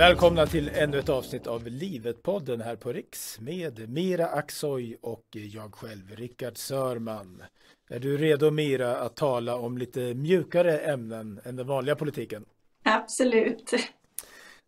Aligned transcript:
Välkomna 0.00 0.46
till 0.46 0.68
ännu 0.68 0.98
ett 0.98 1.08
avsnitt 1.08 1.46
av 1.46 1.66
Livet-podden 1.66 2.62
här 2.62 2.76
på 2.76 2.92
Riks 2.92 3.40
med 3.40 3.88
Mira 3.88 4.26
Aksoy 4.26 4.96
och 5.00 5.26
jag 5.30 5.74
själv, 5.74 6.16
Rickard 6.16 6.56
Sörman. 6.56 7.42
Är 7.90 7.98
du 7.98 8.16
redo 8.16 8.50
Mira 8.50 8.96
att 8.96 9.16
tala 9.16 9.56
om 9.56 9.78
lite 9.78 10.14
mjukare 10.14 10.78
ämnen 10.78 11.40
än 11.44 11.56
den 11.56 11.66
vanliga 11.66 11.96
politiken? 11.96 12.44
Absolut. 12.84 13.72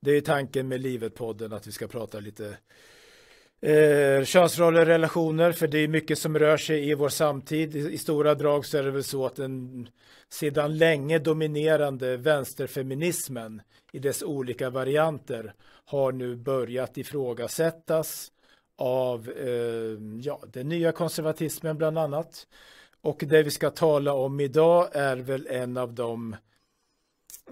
Det 0.01 0.11
är 0.11 0.21
tanken 0.21 0.69
med 0.69 0.81
Livet-podden 0.81 1.53
att 1.53 1.67
vi 1.67 1.73
ska 1.73 1.89
prata 1.89 2.21
lite 2.21 2.57
Eh, 3.67 4.25
könsroller, 4.25 4.87
relationer, 4.87 5.53
för 5.53 5.69
det 5.69 5.79
är 5.79 5.89
mycket 5.89 6.19
som 6.19 6.39
rör 6.39 6.57
sig 6.57 6.91
i 6.91 6.95
vår 6.95 7.09
samtid. 7.09 7.77
I, 7.77 7.93
I, 7.93 7.99
stora 7.99 8.35
drag 8.35 8.67
så 8.67 8.79
är 8.79 8.83
det 8.83 8.91
väl 8.91 9.05
så 9.05 9.27
att 9.27 9.37
den 9.37 9.89
sedan 10.29 10.79
länge 10.79 11.19
dominerande 11.19 12.17
vänsterfeminismen 12.17 13.63
i 13.93 13.99
dess 13.99 14.23
olika 14.23 14.71
varianter 14.71 15.55
har 15.85 16.13
nu 16.13 16.37
börjat 16.37 16.99
ifrågasättas 16.99 18.33
av 18.77 19.31
eh, 19.31 20.21
ja, 20.23 20.41
den 20.53 20.69
nya 20.69 20.93
konservatismen 20.93 21.79
bland 21.79 21.99
annat. 21.99 22.47
Och 23.01 23.23
det 23.27 23.43
vi 23.43 23.51
ska 23.51 23.71
tala 23.71 24.13
om 24.13 24.41
idag 24.41 24.89
är 24.93 25.17
väl 25.17 25.47
en 25.51 25.77
av 25.77 25.95
de 25.95 26.37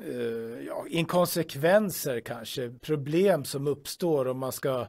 eh, 0.04 0.66
ja, 0.66 0.84
inkonsekvenser 0.88 2.20
kanske, 2.20 2.70
problem 2.80 3.44
som 3.44 3.66
uppstår 3.66 4.28
om 4.28 4.38
man 4.38 4.52
ska 4.52 4.86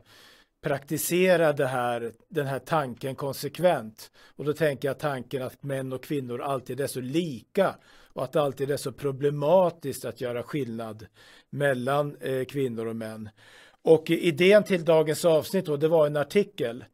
praktisera 0.62 1.54
det 1.54 1.68
här, 1.68 2.12
den 2.30 2.48
här 2.48 2.60
tanken 2.60 3.16
konsekvent. 3.16 4.12
Och 4.36 4.46
då 4.46 4.54
tänker 4.54 4.88
jag 4.88 5.00
tanken 5.00 5.44
att 5.44 5.64
män 5.64 5.94
och 5.94 6.04
kvinnor 6.04 6.42
alltid 6.42 6.80
är 6.80 6.88
så 6.88 7.02
lika 7.02 7.76
och 8.14 8.24
att 8.24 8.32
det 8.32 8.42
alltid 8.42 8.72
är 8.72 8.78
så 8.78 8.92
problematiskt 8.92 10.06
att 10.06 10.22
göra 10.22 10.44
skillnad 10.44 11.08
mellan 11.50 12.16
eh, 12.16 12.46
kvinnor 12.46 12.86
och 12.86 12.96
män. 12.96 13.30
Och 13.82 14.10
idén 14.10 14.64
till 14.64 14.86
dagens 14.86 15.26
avsnitt 15.26 15.66
då, 15.66 15.78
det 15.78 15.88
var 15.88 16.08
en 16.08 16.18
artikel 16.18 16.86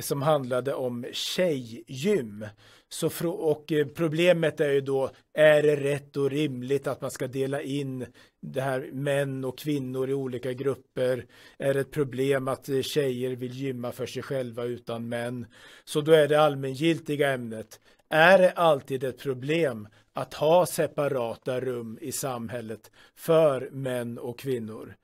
som 0.00 0.22
handlade 0.22 0.74
om 0.74 1.06
tjejgym. 1.12 2.46
Så 2.92 3.28
och 3.30 3.72
eh, 3.72 3.86
problemet 3.86 4.60
är 4.60 4.70
ju 4.70 4.80
då, 4.80 5.10
är 5.34 5.62
det 5.62 5.76
rätt 5.76 6.16
och 6.16 6.30
rimligt 6.30 6.86
att 6.86 7.00
man 7.00 7.10
ska 7.10 7.26
dela 7.26 7.62
in 7.62 8.06
det 8.40 8.60
här 8.60 8.90
män 8.92 9.44
och 9.44 9.58
kvinnor 9.58 10.10
i 10.10 10.14
olika 10.14 10.52
grupper? 10.52 11.26
Är 11.58 11.74
det 11.74 11.80
ett 11.80 11.90
problem 11.90 12.48
att 12.48 12.68
eh, 12.68 12.80
tjejer 12.80 13.36
vill 13.36 13.52
gymma 13.52 13.92
för 13.92 14.06
sig 14.06 14.22
själva 14.22 14.64
utan 14.64 15.08
män? 15.08 15.46
Så 15.84 16.00
då 16.00 16.12
är 16.12 16.28
det 16.28 16.40
allmängiltiga 16.40 17.30
ämnet. 17.30 17.80
Är 18.08 18.38
det 18.38 18.50
alltid 18.50 19.04
ett 19.04 19.18
problem 19.18 19.88
att 20.12 20.34
ha 20.34 20.66
separata 20.66 21.60
rum 21.60 21.98
i 22.00 22.12
samhället 22.12 22.90
för 23.16 23.68
män 23.72 24.18
och 24.18 24.38
kvinnor? 24.38 24.94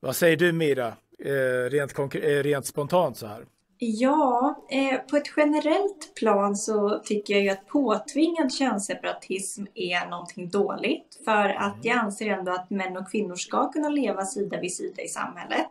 Vad 0.00 0.16
säger 0.16 0.36
du 0.36 0.52
Mira, 0.52 0.96
eh, 1.18 1.70
rent, 1.70 1.98
eh, 1.98 2.42
rent 2.42 2.66
spontant 2.66 3.16
så 3.16 3.26
här? 3.26 3.44
Ja, 3.80 4.58
eh, 4.68 5.00
på 5.00 5.16
ett 5.16 5.32
generellt 5.36 6.14
plan 6.14 6.56
så 6.56 6.98
tycker 7.04 7.34
jag 7.34 7.42
ju 7.42 7.48
att 7.48 7.66
påtvingad 7.66 8.52
könsseparatism 8.52 9.64
är 9.74 10.10
någonting 10.10 10.48
dåligt. 10.48 11.20
För 11.24 11.48
att 11.48 11.76
jag 11.82 11.98
anser 11.98 12.26
ändå 12.30 12.52
att 12.52 12.70
män 12.70 12.96
och 12.96 13.10
kvinnor 13.10 13.34
ska 13.34 13.72
kunna 13.72 13.88
leva 13.88 14.24
sida 14.24 14.60
vid 14.60 14.74
sida 14.74 15.02
i 15.02 15.08
samhället 15.08 15.70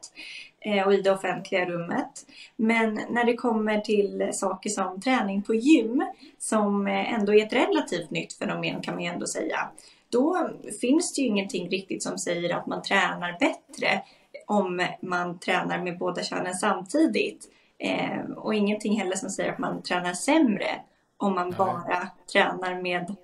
eh, 0.60 0.88
och 0.88 0.94
i 0.94 1.02
det 1.02 1.12
offentliga 1.12 1.66
rummet. 1.66 2.26
Men 2.56 3.00
när 3.10 3.24
det 3.24 3.36
kommer 3.36 3.80
till 3.80 4.30
saker 4.34 4.70
som 4.70 5.02
träning 5.02 5.42
på 5.42 5.56
gym, 5.56 6.04
som 6.38 6.88
eh, 6.88 7.14
ändå 7.14 7.34
är 7.34 7.46
ett 7.46 7.54
relativt 7.54 8.12
nytt 8.12 8.34
fenomen 8.34 8.82
kan 8.82 8.94
man 8.94 9.04
ju 9.04 9.10
ändå 9.10 9.28
säga, 9.28 9.70
då 10.10 10.50
finns 10.82 11.14
det 11.14 11.22
ju 11.22 11.28
ingenting 11.28 11.70
riktigt 11.70 12.04
som 12.04 12.18
säger 12.18 12.56
att 12.56 12.68
man 12.68 12.82
tränar 12.82 13.38
bättre 13.40 14.02
om 14.46 14.88
man 15.02 15.40
tränar 15.40 15.84
med 15.84 15.98
båda 15.98 16.24
könen 16.24 16.54
samtidigt. 16.54 17.50
Eh, 17.80 18.32
och 18.36 18.56
ingenting 18.56 19.00
heller 19.00 19.16
som 19.16 19.30
säger 19.30 19.52
att 19.52 19.60
man 19.60 19.82
tränar 19.82 20.14
sämre 20.14 20.82
om 21.18 21.36
man 21.36 21.50
Nej. 21.50 21.58
bara 21.58 22.10
tränar 22.32 22.82
med 22.82 23.16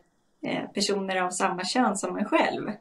eh, 0.45 0.69
personer 0.73 1.21
av 1.21 1.29
samma 1.29 1.63
kön 1.63 1.97
som 1.97 2.17
en 2.17 2.25
själv. 2.25 2.71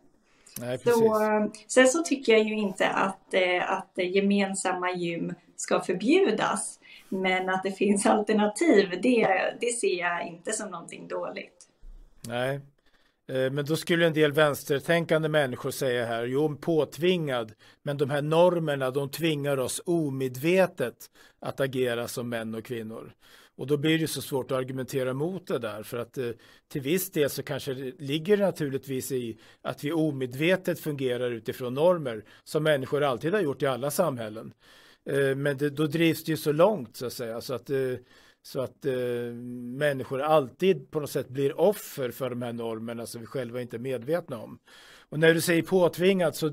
Nej, 0.61 0.79
så, 0.79 1.19
sen 1.67 1.89
så 1.89 2.03
tycker 2.03 2.33
jag 2.33 2.43
ju 2.43 2.55
inte 2.55 2.89
att, 2.89 3.35
eh, 3.35 3.71
att 3.71 3.93
gemensamma 3.97 4.91
gym 4.91 5.35
ska 5.57 5.81
förbjudas. 5.81 6.79
Men 7.09 7.49
att 7.49 7.63
det 7.63 7.73
finns 7.73 8.07
alternativ, 8.07 9.01
det, 9.03 9.55
det 9.61 9.73
ser 9.73 9.99
jag 9.99 10.27
inte 10.27 10.53
som 10.53 10.71
någonting 10.71 11.09
dåligt. 11.09 11.69
Nej, 12.29 12.61
Eh, 13.33 13.51
men 13.51 13.65
då 13.65 13.77
skulle 13.77 14.07
en 14.07 14.13
del 14.13 14.33
vänstertänkande 14.33 15.29
människor 15.29 15.71
säga 15.71 16.07
här, 16.07 16.25
jo 16.25 16.57
påtvingad, 16.57 17.53
men 17.83 17.97
de 17.97 18.11
här 18.11 18.23
normerna 18.23 18.91
de 18.91 19.11
tvingar 19.11 19.59
oss 19.59 19.83
omedvetet 19.87 21.11
att 21.41 21.61
agera 21.61 22.09
som 22.09 22.29
män 22.29 22.55
och 22.55 22.65
kvinnor. 22.65 23.15
Och 23.57 23.67
då 23.67 23.77
blir 23.77 23.99
det 23.99 24.09
så 24.09 24.23
svårt 24.23 24.51
att 24.51 24.59
argumentera 24.59 25.15
mot 25.15 25.47
det 25.47 25.59
där 25.59 25.83
för 25.83 25.99
att 25.99 26.19
eh, 26.19 26.31
till 26.69 26.81
viss 26.81 27.11
del 27.11 27.31
så 27.31 27.43
kanske 27.43 27.75
det 27.75 28.01
ligger 28.01 28.37
naturligtvis 28.37 29.13
i 29.13 29.39
att 29.63 29.85
vi 29.85 29.93
omedvetet 29.93 30.81
fungerar 30.81 31.31
utifrån 31.31 31.75
normer 31.75 32.25
som 32.45 32.63
människor 32.63 33.03
alltid 33.03 33.35
har 33.35 33.41
gjort 33.41 33.63
i 33.63 33.67
alla 33.67 33.91
samhällen. 33.91 34.53
Eh, 35.11 35.37
men 35.37 35.57
det, 35.57 35.71
då 35.71 35.87
drivs 35.87 36.25
det 36.25 36.33
ju 36.33 36.37
så 36.37 36.53
långt 36.53 36.97
så 36.97 37.07
att 37.07 37.13
säga 37.13 37.41
så 37.41 37.55
att 37.55 37.71
eh, 37.71 37.95
så 38.43 38.61
att 38.61 38.87
eh, 38.87 38.93
människor 39.77 40.21
alltid 40.21 40.91
på 40.91 41.01
något 41.01 41.11
sätt 41.11 41.29
blir 41.29 41.61
offer 41.61 42.11
för 42.11 42.31
de 42.31 42.43
här 42.43 42.53
normerna 42.53 43.07
som 43.07 43.21
vi 43.21 43.27
själva 43.27 43.61
inte 43.61 43.77
är 43.77 43.79
medvetna 43.79 44.39
om. 44.39 44.59
Och 45.09 45.19
när 45.19 45.35
du 45.35 45.41
säger 45.41 45.63
påtvingat 45.63 46.37
så 46.37 46.51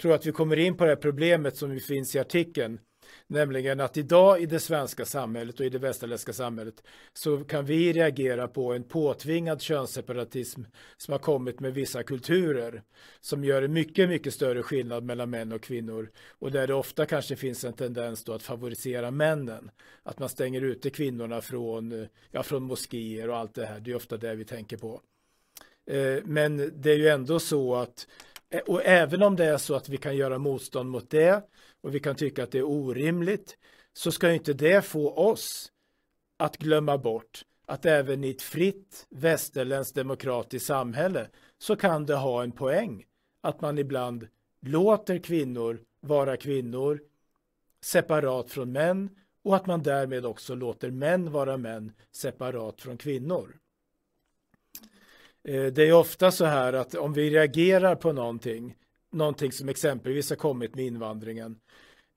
tror 0.00 0.12
jag 0.12 0.14
att 0.14 0.26
vi 0.26 0.32
kommer 0.32 0.56
in 0.56 0.76
på 0.76 0.84
det 0.84 0.90
här 0.90 0.96
problemet 0.96 1.56
som 1.56 1.80
finns 1.80 2.14
i 2.14 2.18
artikeln. 2.18 2.78
Nämligen 3.26 3.80
att 3.80 3.96
idag 3.96 4.42
i 4.42 4.46
det 4.46 4.60
svenska 4.60 5.04
samhället 5.04 5.60
och 5.60 5.66
i 5.66 5.68
det 5.68 5.78
västerländska 5.78 6.32
samhället 6.32 6.82
så 7.12 7.44
kan 7.44 7.64
vi 7.64 7.92
reagera 7.92 8.48
på 8.48 8.72
en 8.72 8.84
påtvingad 8.84 9.62
könsseparatism 9.62 10.62
som 10.96 11.12
har 11.12 11.18
kommit 11.18 11.60
med 11.60 11.74
vissa 11.74 12.02
kulturer 12.02 12.82
som 13.20 13.44
gör 13.44 13.62
en 13.62 13.72
mycket, 13.72 14.08
mycket 14.08 14.34
större 14.34 14.62
skillnad 14.62 15.04
mellan 15.04 15.30
män 15.30 15.52
och 15.52 15.62
kvinnor 15.62 16.10
och 16.28 16.52
där 16.52 16.66
det 16.66 16.74
ofta 16.74 17.06
kanske 17.06 17.36
finns 17.36 17.64
en 17.64 17.72
tendens 17.72 18.24
då 18.24 18.32
att 18.32 18.42
favorisera 18.42 19.10
männen. 19.10 19.70
Att 20.02 20.18
man 20.18 20.28
stänger 20.28 20.60
ute 20.60 20.90
kvinnorna 20.90 21.40
från, 21.40 22.06
ja, 22.30 22.42
från 22.42 22.62
moskéer 22.62 23.30
och 23.30 23.36
allt 23.36 23.54
det 23.54 23.66
här. 23.66 23.80
Det 23.80 23.90
är 23.90 23.96
ofta 23.96 24.16
det 24.16 24.34
vi 24.34 24.44
tänker 24.44 24.76
på. 24.76 25.00
Eh, 25.90 26.18
men 26.24 26.72
det 26.74 26.90
är 26.90 26.96
ju 26.96 27.08
ändå 27.08 27.38
så 27.38 27.74
att 27.74 28.06
eh, 28.50 28.60
och 28.60 28.84
även 28.84 29.22
om 29.22 29.36
det 29.36 29.44
är 29.44 29.58
så 29.58 29.74
att 29.74 29.88
vi 29.88 29.96
kan 29.96 30.16
göra 30.16 30.38
motstånd 30.38 30.90
mot 30.90 31.10
det 31.10 31.42
och 31.80 31.94
vi 31.94 32.00
kan 32.00 32.16
tycka 32.16 32.42
att 32.42 32.50
det 32.50 32.58
är 32.58 32.68
orimligt 32.68 33.58
så 33.92 34.12
ska 34.12 34.32
inte 34.32 34.52
det 34.52 34.84
få 34.84 35.10
oss 35.10 35.72
att 36.36 36.56
glömma 36.56 36.98
bort 36.98 37.44
att 37.66 37.86
även 37.86 38.24
i 38.24 38.30
ett 38.30 38.42
fritt 38.42 39.06
västerländskt 39.10 39.94
demokratiskt 39.94 40.66
samhälle 40.66 41.28
så 41.58 41.76
kan 41.76 42.06
det 42.06 42.14
ha 42.14 42.42
en 42.42 42.52
poäng 42.52 43.04
att 43.40 43.60
man 43.60 43.78
ibland 43.78 44.28
låter 44.60 45.18
kvinnor 45.18 45.80
vara 46.00 46.36
kvinnor 46.36 47.00
separat 47.84 48.50
från 48.50 48.72
män 48.72 49.10
och 49.42 49.56
att 49.56 49.66
man 49.66 49.82
därmed 49.82 50.26
också 50.26 50.54
låter 50.54 50.90
män 50.90 51.32
vara 51.32 51.56
män 51.56 51.92
separat 52.12 52.80
från 52.80 52.96
kvinnor. 52.96 53.56
Eh, 55.44 55.66
det 55.66 55.82
är 55.82 55.92
ofta 55.92 56.30
så 56.30 56.44
här 56.44 56.72
att 56.72 56.94
om 56.94 57.12
vi 57.12 57.30
reagerar 57.30 57.94
på 57.94 58.12
någonting, 58.12 58.76
någonting 59.12 59.52
som 59.52 59.68
exempelvis 59.68 60.30
har 60.30 60.36
kommit 60.36 60.74
med 60.74 60.84
invandringen, 60.84 61.56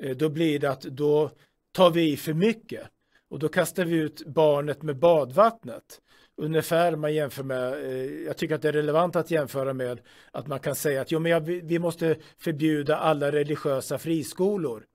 eh, 0.03 0.17
då 0.17 0.29
blir 0.29 0.59
det 0.59 0.71
att 0.71 0.81
då 0.81 1.31
tar 1.71 1.91
vi 1.91 2.11
i 2.11 2.17
för 2.17 2.33
mycket 2.33 2.87
och 3.29 3.39
då 3.39 3.49
kastar 3.49 3.85
vi 3.85 3.95
ut 3.95 4.25
barnet 4.25 4.81
med 4.81 4.99
badvattnet. 4.99 6.01
Ungefär 6.37 6.95
man 6.95 7.13
jämför 7.13 7.43
med, 7.43 7.73
eh, 7.73 8.25
jag 8.25 8.37
tycker 8.37 8.55
att 8.55 8.61
det 8.61 8.67
är 8.67 8.73
relevant 8.73 9.15
att 9.15 9.31
jämföra 9.31 9.73
med 9.73 10.01
att 10.31 10.47
man 10.47 10.59
kan 10.59 10.75
säga 10.75 11.01
att 11.01 11.11
jo, 11.11 11.19
men 11.19 11.43
vi 11.67 11.79
måste 11.79 12.17
förbjuda 12.37 12.97
alla 12.97 13.31
religiösa 13.31 13.97
friskolor. 13.97 14.85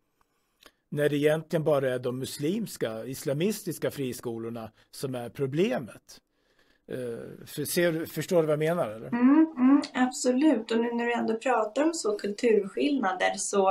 När 0.90 1.08
det 1.08 1.16
egentligen 1.16 1.64
bara 1.64 1.94
är 1.94 1.98
de 1.98 2.18
muslimska, 2.18 3.04
islamistiska 3.04 3.90
friskolorna 3.90 4.70
som 4.90 5.14
är 5.14 5.28
problemet. 5.28 6.20
Eh, 6.92 7.46
för, 7.46 7.64
ser, 7.64 8.06
förstår 8.06 8.42
du 8.42 8.46
vad 8.46 8.52
jag 8.52 8.58
menar? 8.58 8.90
Eller? 8.90 9.08
Mm, 9.08 9.46
mm, 9.56 9.67
absolut, 9.94 10.70
och 10.70 10.80
nu 10.80 10.94
när 10.94 11.06
du 11.06 11.12
ändå 11.12 11.34
pratar 11.34 11.84
om 11.84 11.94
så 11.94 12.18
kulturskillnader 12.18 13.34
så 13.36 13.70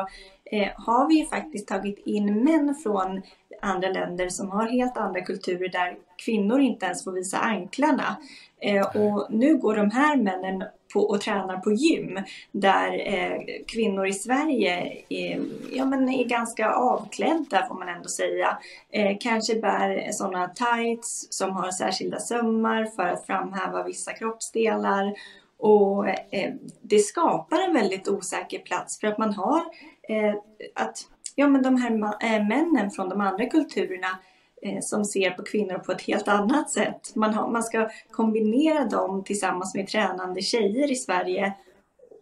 eh, 0.51 0.69
har 0.75 1.07
vi 1.07 1.19
ju 1.19 1.25
faktiskt 1.25 1.67
tagit 1.67 1.99
in 2.05 2.43
män 2.43 2.75
från 2.83 3.21
andra 3.61 3.89
länder 3.89 4.29
som 4.29 4.51
har 4.51 4.67
helt 4.67 4.97
andra 4.97 5.21
kulturer 5.21 5.69
där 5.69 5.97
kvinnor 6.25 6.59
inte 6.59 6.85
ens 6.85 7.03
får 7.03 7.11
visa 7.11 7.37
anklarna. 7.37 8.17
Eh, 8.61 8.95
och 8.95 9.27
nu 9.29 9.57
går 9.57 9.75
de 9.75 9.91
här 9.91 10.17
männen 10.17 10.63
på, 10.93 10.99
och 10.99 11.21
tränar 11.21 11.57
på 11.57 11.71
gym 11.71 12.19
där 12.51 13.13
eh, 13.13 13.39
kvinnor 13.67 14.07
i 14.07 14.13
Sverige 14.13 15.03
är, 15.09 15.41
ja, 15.71 15.85
men 15.85 16.09
är 16.09 16.25
ganska 16.25 16.71
avklädda 16.71 17.65
får 17.67 17.75
man 17.75 17.89
ändå 17.89 18.09
säga. 18.09 18.57
Eh, 18.91 19.17
kanske 19.19 19.55
bär 19.55 20.11
sådana 20.11 20.47
tights 20.47 21.27
som 21.29 21.51
har 21.51 21.71
särskilda 21.71 22.19
sömmar 22.19 22.85
för 22.85 23.03
att 23.03 23.25
framhäva 23.25 23.83
vissa 23.83 24.13
kroppsdelar 24.13 25.13
Och 25.57 26.07
eh, 26.09 26.53
det 26.81 26.99
skapar 26.99 27.59
en 27.59 27.73
väldigt 27.73 28.07
osäker 28.07 28.59
plats 28.59 28.99
för 28.99 29.07
att 29.07 29.17
man 29.17 29.33
har 29.33 29.61
eh, 30.09 30.35
att 30.75 31.07
ja, 31.35 31.47
men 31.47 31.63
de 31.63 31.77
här 31.77 31.91
äh, 32.23 32.47
männen 32.47 32.91
från 32.91 33.09
de 33.09 33.21
andra 33.21 33.45
kulturerna 33.45 34.19
eh, 34.61 34.79
som 34.81 35.05
ser 35.05 35.31
på 35.31 35.43
kvinnor 35.43 35.77
på 35.77 35.91
ett 35.91 36.01
helt 36.01 36.27
annat 36.27 36.69
sätt. 36.69 37.15
Man, 37.15 37.33
har, 37.33 37.51
man 37.51 37.63
ska 37.63 37.89
kombinera 38.11 38.85
dem 38.85 39.23
tillsammans 39.23 39.75
med 39.75 39.87
tränande 39.87 40.41
tjejer 40.41 40.91
i 40.91 40.95
Sverige. 40.95 41.53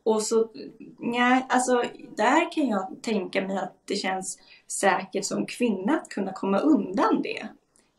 Och 0.03 0.21
så, 0.21 0.49
ja, 0.99 1.41
alltså 1.49 1.83
där 2.17 2.51
kan 2.51 2.67
jag 2.67 2.95
tänka 3.01 3.41
mig 3.41 3.57
att 3.57 3.73
det 3.85 3.95
känns 3.95 4.39
säkert 4.67 5.25
som 5.25 5.45
kvinna 5.45 5.93
att 5.93 6.09
kunna 6.09 6.33
komma 6.33 6.59
undan 6.59 7.21
det. 7.21 7.47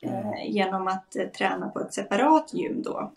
Eh, 0.02 0.50
genom 0.50 0.88
att 0.88 1.16
eh, 1.16 1.26
träna 1.26 1.68
på 1.68 1.80
ett 1.80 1.94
separat 1.94 2.54
gym 2.54 2.82
då. 2.82 3.12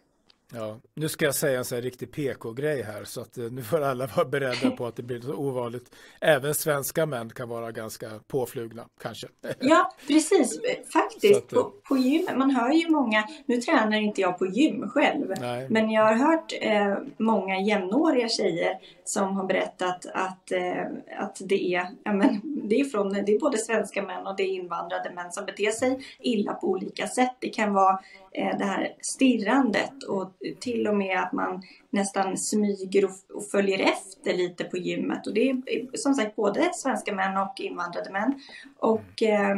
Ja, 0.54 0.80
nu 0.94 1.10
ska 1.10 1.26
jag 1.26 1.36
säga 1.36 1.58
en 1.58 1.66
sån 1.66 1.76
här 1.76 1.82
riktig 1.82 2.12
PK-grej 2.12 2.84
här 2.84 3.04
så 3.04 3.22
att 3.22 3.38
eh, 3.38 3.44
nu 3.52 3.64
får 3.64 3.82
alla 3.82 4.08
vara 4.08 4.26
beredda 4.26 4.72
på 4.72 4.88
att 4.88 4.96
det 4.96 5.04
blir 5.04 5.22
så 5.22 5.34
ovanligt. 5.34 5.96
Även 6.22 6.54
svenska 6.54 7.06
män 7.06 7.30
kan 7.30 7.50
vara 7.50 7.72
ganska 7.72 8.10
påflugna 8.28 8.86
kanske. 9.02 9.28
Ja, 9.60 9.92
precis. 10.08 10.60
Faktiskt 10.94 11.38
att, 11.38 11.50
på, 11.50 11.72
på 11.84 11.98
gym, 11.98 12.26
man 12.36 12.52
hör 12.52 12.72
ju 12.72 12.90
många, 12.90 13.24
nu 13.46 13.62
tränar 13.62 13.98
inte 13.98 14.22
jag 14.22 14.40
på 14.40 14.46
gym 14.46 14.90
själv, 14.90 15.34
nej. 15.40 15.68
men 15.70 15.92
jag 15.92 16.04
har 16.04 16.14
hört 16.14 16.54
eh, 16.62 16.98
många 17.18 17.60
jämnåriga 17.60 18.30
tjejer 18.30 18.80
som 19.10 19.36
har 19.36 19.46
berättat 19.46 20.06
att, 20.14 20.52
eh, 20.52 20.86
att 21.18 21.42
det 21.46 21.76
är, 21.76 21.88
ja, 22.04 22.14
men, 22.14 22.42
det 22.44 22.80
är 22.80 22.86
från, 22.86 23.14
det 23.14 23.36
är 23.36 23.40
både 23.40 23.58
svenska 23.58 24.02
män 24.02 24.28
och 24.28 24.36
det 24.36 24.44
är 24.44 24.54
invandrade 24.54 25.12
män 25.12 25.32
som 25.32 25.46
beter 25.46 25.72
sig 25.72 26.00
illa 26.20 26.54
på 26.54 26.68
olika 26.68 27.08
sätt. 27.08 27.36
Det 27.40 27.50
kan 27.50 27.74
vara 27.74 28.00
eh, 28.32 28.58
det 28.58 28.66
här 28.66 28.94
stirrandet 29.02 30.04
och 30.04 30.34
till 30.60 30.88
och 30.88 30.96
med 30.96 31.20
att 31.20 31.34
man 31.34 31.62
nästan 31.90 32.38
smyger 32.38 33.06
och, 33.06 33.36
och, 33.36 33.50
följer 33.52 33.80
efter 33.80 34.34
lite 34.34 34.64
på 34.64 34.78
gymmet. 34.78 35.28
Och 35.28 35.34
det 35.34 35.50
är 35.50 35.98
som 35.98 36.14
sagt 36.14 36.36
både 36.36 36.74
svenska 36.74 37.14
män 37.14 37.38
och 37.38 37.60
invandrade 37.60 38.12
män. 38.12 38.42
Och 38.80 39.24
eh, 39.24 39.56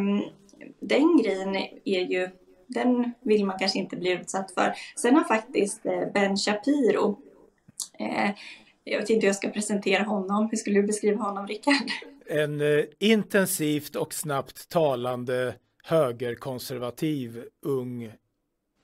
den 0.80 1.18
grejen 1.18 1.56
är 1.86 2.02
ju 2.02 2.30
den 2.68 3.14
vill 3.22 3.46
man 3.46 3.60
kanske 3.60 3.80
inte 3.80 3.96
bli 3.96 4.12
utsatt 4.12 4.52
för. 4.52 4.74
Sen 4.96 5.16
har 5.16 5.24
faktiskt 5.24 5.86
eh, 5.86 6.12
Ben 6.14 6.38
Shapiro 6.38 7.18
eh, 8.00 8.30
jag 8.92 9.00
vet 9.00 9.10
inte 9.10 9.26
hur 9.26 9.30
jag 9.30 9.36
ska 9.36 9.50
presentera 9.50 10.04
honom. 10.04 10.48
Hur 10.52 10.58
skulle 10.58 10.82
du 10.82 10.88
beskriva 10.88 11.24
honom, 11.24 11.48
Rickard? 11.48 11.76
En 12.26 12.62
eh, 12.62 12.84
intensivt 13.00 13.96
och 13.96 14.14
snabbt 14.14 14.70
talande 14.70 15.54
högerkonservativ 15.84 17.44
ung 17.66 18.12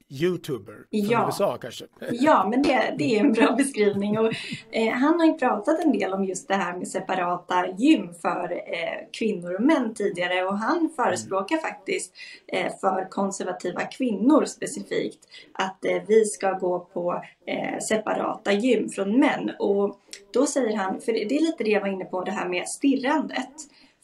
youtuber 0.10 0.74
från 0.74 0.86
ja. 0.92 1.26
USA 1.26 1.58
kanske? 1.58 1.86
Ja, 2.12 2.48
men 2.50 2.62
det, 2.62 2.96
det 2.98 3.16
är 3.16 3.20
en 3.20 3.34
bra 3.34 3.56
beskrivning. 3.58 4.20
Och, 4.20 4.34
eh, 4.72 4.94
han 4.94 5.20
har 5.20 5.26
ju 5.26 5.34
pratat 5.34 5.86
en 5.86 5.92
del 5.92 6.14
om 6.14 6.26
just 6.26 6.48
det 6.48 6.56
här 6.56 6.78
med 6.78 6.88
separata 6.88 7.68
gym 7.78 8.14
för 8.22 8.52
eh, 8.52 9.10
kvinnor 9.14 9.56
och 9.56 9.62
män 9.62 9.94
tidigare 9.94 10.44
och 10.44 10.58
han 10.58 10.90
förespråkar 10.96 11.56
mm. 11.56 11.64
faktiskt 11.64 12.14
eh, 12.48 12.72
för 12.82 13.10
konservativa 13.10 13.82
kvinnor 13.82 14.46
specifikt 14.46 15.20
att 15.54 15.86
eh, 15.86 16.02
vi 16.08 16.26
ska 16.26 16.52
gå 16.52 16.80
på 16.80 17.24
eh, 17.46 17.80
separata 17.80 18.52
gym 18.52 18.90
från 18.90 19.20
män. 19.20 19.52
Och 19.60 20.00
då 20.34 20.46
säger 20.46 20.78
han, 20.78 21.02
för 21.02 21.12
det 21.12 21.36
är 21.36 21.42
lite 21.42 21.64
det 21.64 21.70
jag 21.70 21.82
var 21.82 21.88
inne 21.88 22.06
på, 22.06 22.24
det 22.24 22.32
här 22.32 22.50
med 22.50 22.68
stirrandet. 22.68 23.54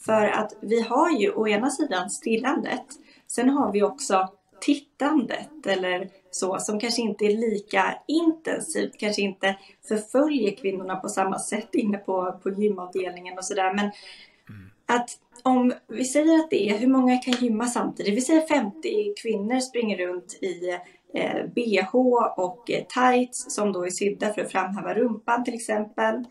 För 0.06 0.28
att 0.28 0.56
vi 0.62 0.82
har 0.82 1.12
ju 1.12 1.32
å 1.32 1.48
ena 1.48 1.70
sidan 1.70 2.10
stirrandet, 2.10 2.86
sen 3.28 3.50
har 3.50 3.72
vi 3.72 3.84
också 3.84 4.30
tittandet 4.66 5.68
eller 5.68 6.10
så 6.32 6.60
som 6.60 6.80
kanske 6.80 7.02
inte 7.02 7.26
är 7.26 7.38
lika 7.38 7.96
intensivt, 8.08 8.98
kanske 8.98 9.22
inte 9.22 9.56
förföljer 9.88 10.56
kvinnorna 10.56 10.96
på 10.96 11.10
samma 11.10 11.40
sätt 11.40 11.76
inne 11.76 11.98
på, 11.98 12.40
på 12.44 12.50
gymavdelningen 12.50 13.38
och 13.38 13.46
sådär. 13.46 13.74
Men 13.74 13.86
mm. 13.86 14.70
att 14.86 15.10
om 15.44 15.74
vi 15.88 16.06
säger 16.06 16.40
att 16.40 16.50
det 16.50 16.70
är, 16.70 16.78
hur 16.78 16.88
många 16.88 17.18
kan 17.18 17.34
gymma 17.34 17.66
samtidigt? 17.66 18.14
Vi 18.14 18.22
säger 18.22 18.48
50 18.48 19.14
kvinnor 19.22 19.60
springer 19.60 19.98
runt 19.98 20.34
i 20.42 20.70
eh, 21.14 21.46
bh 21.56 21.96
och 22.38 22.72
eh, 22.72 22.84
tights 22.84 23.56
som 23.56 23.74
då 23.74 23.86
är 23.86 23.90
sydda 23.90 24.34
för 24.34 24.42
att 24.42 24.52
framhäva 24.52 24.94
rumpan 24.94 25.44
till 25.44 25.54
exempel. 25.54 26.26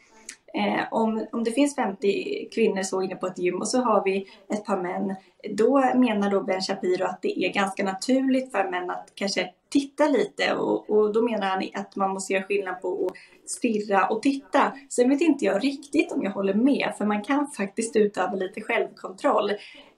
Eh, 0.55 0.85
om, 0.91 1.27
om 1.33 1.45
det 1.45 1.51
finns 1.51 1.75
50 1.77 2.49
kvinnor 2.55 2.83
så 2.83 3.03
inne 3.03 3.17
på 3.17 3.27
ett 3.27 3.39
gym 3.39 3.61
och 3.61 3.69
så 3.69 3.81
har 3.81 4.05
vi 4.05 4.27
ett 4.49 4.65
par 4.65 4.83
män, 4.83 5.15
då 5.57 5.79
menar 5.95 6.31
då 6.31 6.41
Ben 6.41 6.61
Shapiro 6.61 7.05
att 7.05 7.23
det 7.23 7.45
är 7.45 7.53
ganska 7.53 7.85
naturligt 7.85 8.53
för 8.53 8.71
män 8.71 8.91
att 8.91 9.13
kanske 9.15 9.51
titta 9.69 10.09
lite 10.09 10.55
och, 10.55 10.91
och 10.91 11.13
då 11.13 11.23
menar 11.23 11.47
han 11.47 11.69
att 11.75 11.97
man 11.97 12.11
måste 12.11 12.33
göra 12.33 12.43
skillnad 12.45 12.83
på 12.83 13.07
att 13.07 13.51
stirra 13.51 14.07
och 14.07 14.23
titta. 14.23 14.73
Sen 14.89 15.09
vet 15.09 15.21
inte 15.21 15.45
jag 15.45 15.65
riktigt 15.65 16.13
om 16.13 16.23
jag 16.23 16.31
håller 16.31 16.55
med, 16.55 16.93
för 16.99 17.05
man 17.05 17.23
kan 17.23 17.47
faktiskt 17.47 17.97
utöva 17.97 18.35
lite 18.35 18.61
självkontroll. 18.61 19.51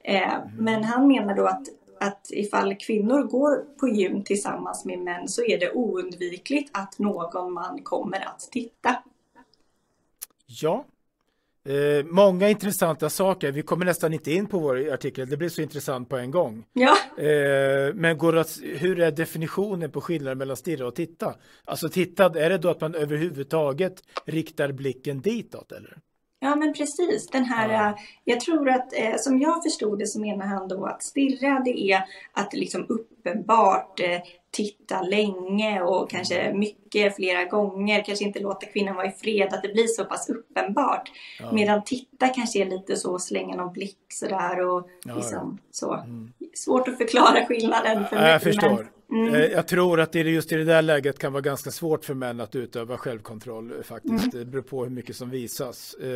Eh, 0.05 0.33
men 0.59 0.85
han 0.85 1.09
menar 1.09 1.37
då 1.37 1.47
att 1.47 1.63
att 2.01 2.31
ifall 2.31 2.75
kvinnor 2.75 3.23
går 3.23 3.65
på 3.81 3.89
gym 3.89 4.23
tillsammans 4.25 4.85
med 4.85 4.99
män 4.99 5.29
så 5.29 5.45
är 5.45 5.59
det 5.59 5.73
oundvikligt 5.73 6.71
att 6.73 6.99
någon 6.99 7.53
man 7.53 7.81
kommer 7.83 8.29
att 8.29 8.49
titta. 8.51 8.97
Ja, 10.63 10.85
eh, 11.69 12.05
många 12.05 12.49
intressanta 12.49 13.11
saker. 13.11 13.53
Vi 13.53 13.63
kommer 13.63 13.85
nästan 13.85 14.13
inte 14.13 14.33
in 14.33 14.47
på 14.47 14.59
vår 14.59 14.93
artikel, 14.93 15.29
det 15.31 15.37
blir 15.37 15.49
så 15.49 15.63
intressant 15.63 16.09
på 16.09 16.17
en 16.17 16.31
gång. 16.31 16.65
Ja. 16.73 16.97
Eh, 17.23 17.95
men 17.95 18.19
går 18.19 18.37
att, 18.37 18.59
hur 18.63 19.01
är 19.01 19.11
definitionen 19.11 19.91
på 19.91 20.01
skillnaden 20.01 20.39
mellan 20.39 20.57
stirra 20.57 20.87
och 20.87 20.95
titta? 20.95 21.35
Alltså 21.65 21.89
titta, 21.89 22.25
är 22.25 22.51
det 22.51 22.59
då 22.59 22.71
att 22.71 22.81
man 22.81 22.95
överhuvudtaget 22.95 24.03
riktar 24.27 24.73
blicken 24.73 25.21
ditåt 25.21 25.73
eller? 25.73 25.99
Ja 26.45 26.57
men 26.57 26.75
precis, 26.75 27.27
den 27.27 27.45
här, 27.45 27.73
ja. 27.73 27.89
Eh, 27.89 27.95
jag 28.25 28.41
tror 28.41 28.69
att 28.69 28.93
eh, 28.93 29.17
som 29.17 29.41
jag 29.41 29.63
förstod 29.63 29.99
det 29.99 30.07
så 30.07 30.21
menar 30.21 30.47
han 30.47 30.69
då 30.69 30.87
att 30.87 31.03
stirra 31.03 31.63
det 31.65 31.91
är 31.93 32.05
att 32.33 32.53
liksom 32.53 32.87
uppenbart 32.89 34.01
eh, 34.01 34.21
titta 34.55 35.03
länge 35.03 35.83
och 35.83 36.11
kanske 36.11 36.53
mycket 36.55 37.17
flera 37.17 37.45
gånger, 37.45 38.05
kanske 38.05 38.25
inte 38.25 38.41
låta 38.41 38.67
kvinnan 38.67 38.97
vara 38.97 39.07
i 39.07 39.11
fred, 39.11 39.49
att 39.53 39.63
det 39.63 39.73
blir 39.73 39.87
så 39.87 40.05
pass 40.05 40.31
uppenbart. 40.31 41.11
Ja. 41.41 41.53
Medan 41.53 41.85
titta 41.85 42.29
kanske 42.29 42.59
är 42.59 42.65
lite 42.65 42.97
så 42.97 43.19
slänga 43.19 43.57
någon 43.57 43.73
blick 43.73 43.99
sådär 44.09 44.61
och 44.61 44.89
ja, 45.05 45.15
liksom, 45.15 45.59
så. 45.71 45.95
Mm. 45.95 46.33
Svårt 46.55 46.89
att 46.89 46.97
förklara 46.97 47.47
skillnaden 47.47 48.05
för 48.07 48.17
mig. 48.17 48.31
Jag 48.31 48.43
förstår. 48.43 48.89
Mm. 49.11 49.35
Eh, 49.35 49.41
jag 49.41 49.69
tror 49.69 50.01
att 50.01 50.13
det 50.13 50.21
just 50.21 50.53
i 50.53 50.57
det 50.57 50.65
där 50.65 50.83
läget 50.83 51.19
kan 51.19 51.33
vara 51.33 51.43
ganska 51.43 51.71
svårt 51.71 52.05
för 52.05 52.15
män 52.15 52.41
att 52.41 52.57
utöva 52.57 52.97
självkontroll 52.97 53.71
eh, 53.71 53.83
faktiskt. 53.83 54.35
Mm. 54.35 54.39
Det 54.39 54.45
beror 54.45 54.63
på 54.63 54.85
hur 54.85 54.91
mycket 54.91 55.17
som 55.17 55.31
visas. 55.31 55.95
Eh, 55.95 56.09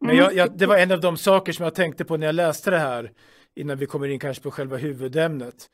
men 0.00 0.10
mm. 0.10 0.16
jag, 0.16 0.34
jag, 0.34 0.58
det 0.58 0.66
var 0.66 0.78
en 0.78 0.92
av 0.92 1.00
de 1.00 1.16
saker 1.16 1.52
som 1.52 1.64
jag 1.64 1.74
tänkte 1.74 2.04
på 2.04 2.16
när 2.16 2.26
jag 2.26 2.34
läste 2.34 2.70
det 2.70 2.78
här 2.78 3.12
innan 3.54 3.78
vi 3.78 3.86
kommer 3.86 4.08
in 4.08 4.18
kanske 4.18 4.42
på 4.42 4.50
själva 4.50 4.76
huvudämnet. 4.76 5.70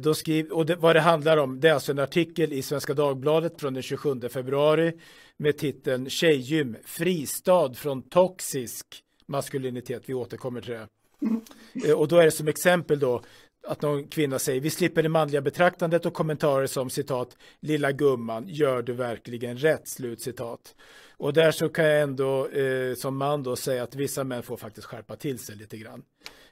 Då 0.00 0.14
skriv, 0.14 0.50
och 0.50 0.66
det, 0.66 0.76
vad 0.76 0.96
det 0.96 1.00
handlar 1.00 1.36
om, 1.36 1.60
det 1.60 1.68
är 1.68 1.72
alltså 1.72 1.92
en 1.92 1.98
artikel 1.98 2.52
i 2.52 2.62
Svenska 2.62 2.94
Dagbladet 2.94 3.60
från 3.60 3.74
den 3.74 3.82
27 3.82 4.20
februari 4.28 4.92
med 5.36 5.58
titeln 5.58 6.10
Tjejgym, 6.10 6.76
fristad 6.84 7.74
från 7.74 8.02
toxisk 8.02 8.86
maskulinitet. 9.26 10.02
Vi 10.06 10.14
återkommer 10.14 10.60
till 10.60 10.70
det. 10.70 10.88
Mm. 11.22 11.98
Och 11.98 12.08
då 12.08 12.16
är 12.16 12.24
det 12.24 12.30
som 12.30 12.48
exempel 12.48 12.98
då 12.98 13.22
att 13.66 13.82
någon 13.82 14.08
kvinna 14.08 14.38
säger 14.38 14.60
vi 14.60 14.70
slipper 14.70 15.02
det 15.02 15.08
manliga 15.08 15.40
betraktandet 15.40 16.06
och 16.06 16.14
kommentarer 16.14 16.66
som 16.66 16.90
citat 16.90 17.36
lilla 17.60 17.92
gumman 17.92 18.44
gör 18.48 18.82
du 18.82 18.92
verkligen 18.92 19.58
rätt 19.58 19.88
slut 19.88 20.22
citat. 20.22 20.74
Och 21.16 21.32
där 21.32 21.50
så 21.50 21.68
kan 21.68 21.84
jag 21.84 22.00
ändå 22.00 22.48
eh, 22.48 22.94
som 22.94 23.16
man 23.16 23.42
då 23.42 23.56
säga 23.56 23.82
att 23.82 23.94
vissa 23.94 24.24
män 24.24 24.42
får 24.42 24.56
faktiskt 24.56 24.86
skärpa 24.86 25.16
till 25.16 25.38
sig 25.38 25.56
lite 25.56 25.76
grann. 25.76 26.02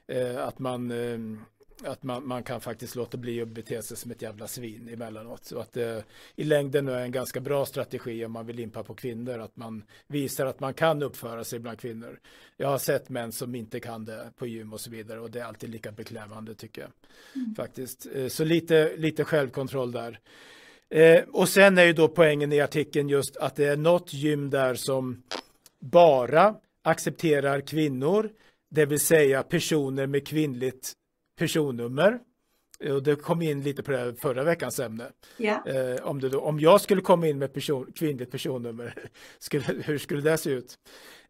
Eh, 0.07 0.47
att 0.47 0.59
man 0.59 0.91
eh, 0.91 1.17
att 1.83 2.03
man, 2.03 2.27
man 2.27 2.43
kan 2.43 2.61
faktiskt 2.61 2.95
låta 2.95 3.17
bli 3.17 3.41
att 3.41 3.47
bete 3.47 3.81
sig 3.81 3.97
som 3.97 4.11
ett 4.11 4.21
jävla 4.21 4.47
svin 4.47 4.89
emellanåt. 4.93 5.45
Så 5.45 5.59
att 5.59 5.73
det 5.73 6.03
i 6.35 6.43
längden 6.43 6.87
är 6.87 6.99
en 6.99 7.11
ganska 7.11 7.39
bra 7.39 7.65
strategi 7.65 8.25
om 8.25 8.31
man 8.31 8.45
vill 8.45 8.59
impa 8.59 8.83
på 8.83 8.93
kvinnor. 8.93 9.39
Att 9.39 9.55
man 9.55 9.83
visar 10.07 10.45
att 10.45 10.59
man 10.59 10.73
kan 10.73 11.03
uppföra 11.03 11.43
sig 11.43 11.59
bland 11.59 11.79
kvinnor. 11.79 12.19
Jag 12.57 12.67
har 12.67 12.77
sett 12.77 13.09
män 13.09 13.31
som 13.31 13.55
inte 13.55 13.79
kan 13.79 14.05
det 14.05 14.31
på 14.37 14.47
gym 14.47 14.73
och 14.73 14.79
så 14.79 14.89
vidare. 14.89 15.19
Och 15.19 15.31
det 15.31 15.39
är 15.39 15.43
alltid 15.43 15.69
lika 15.69 15.91
beklämmande 15.91 16.55
tycker 16.55 16.81
jag. 16.81 16.91
Mm. 17.35 17.55
Faktiskt. 17.55 18.07
Eh, 18.13 18.27
så 18.27 18.43
lite, 18.43 18.97
lite 18.97 19.23
självkontroll 19.23 19.91
där. 19.91 20.19
Eh, 20.89 21.23
och 21.31 21.49
sen 21.49 21.77
är 21.77 21.83
ju 21.83 21.93
då 21.93 22.07
poängen 22.07 22.53
i 22.53 22.61
artikeln 22.61 23.09
just 23.09 23.37
att 23.37 23.55
det 23.55 23.65
är 23.65 23.77
något 23.77 24.13
gym 24.13 24.49
där 24.49 24.75
som 24.75 25.23
bara 25.79 26.55
accepterar 26.83 27.61
kvinnor. 27.61 28.29
Det 28.69 28.85
vill 28.85 28.99
säga 28.99 29.43
personer 29.43 30.07
med 30.07 30.27
kvinnligt 30.27 30.93
personnummer. 31.37 32.19
Och 32.93 33.03
det 33.03 33.15
kom 33.15 33.41
in 33.41 33.61
lite 33.61 33.83
på 33.83 33.91
det 33.91 34.15
förra 34.15 34.43
veckans 34.43 34.79
ämne. 34.79 35.05
Yeah. 35.37 35.67
Eh, 35.67 36.05
om, 36.05 36.21
det 36.21 36.29
då, 36.29 36.41
om 36.41 36.59
jag 36.59 36.81
skulle 36.81 37.01
komma 37.01 37.27
in 37.27 37.39
med 37.39 37.53
person, 37.53 37.91
kvinnligt 37.95 38.31
personnummer, 38.31 38.93
skulle, 39.39 39.63
hur 39.63 39.97
skulle 39.97 40.21
det 40.21 40.37
se 40.37 40.49
ut? 40.49 40.79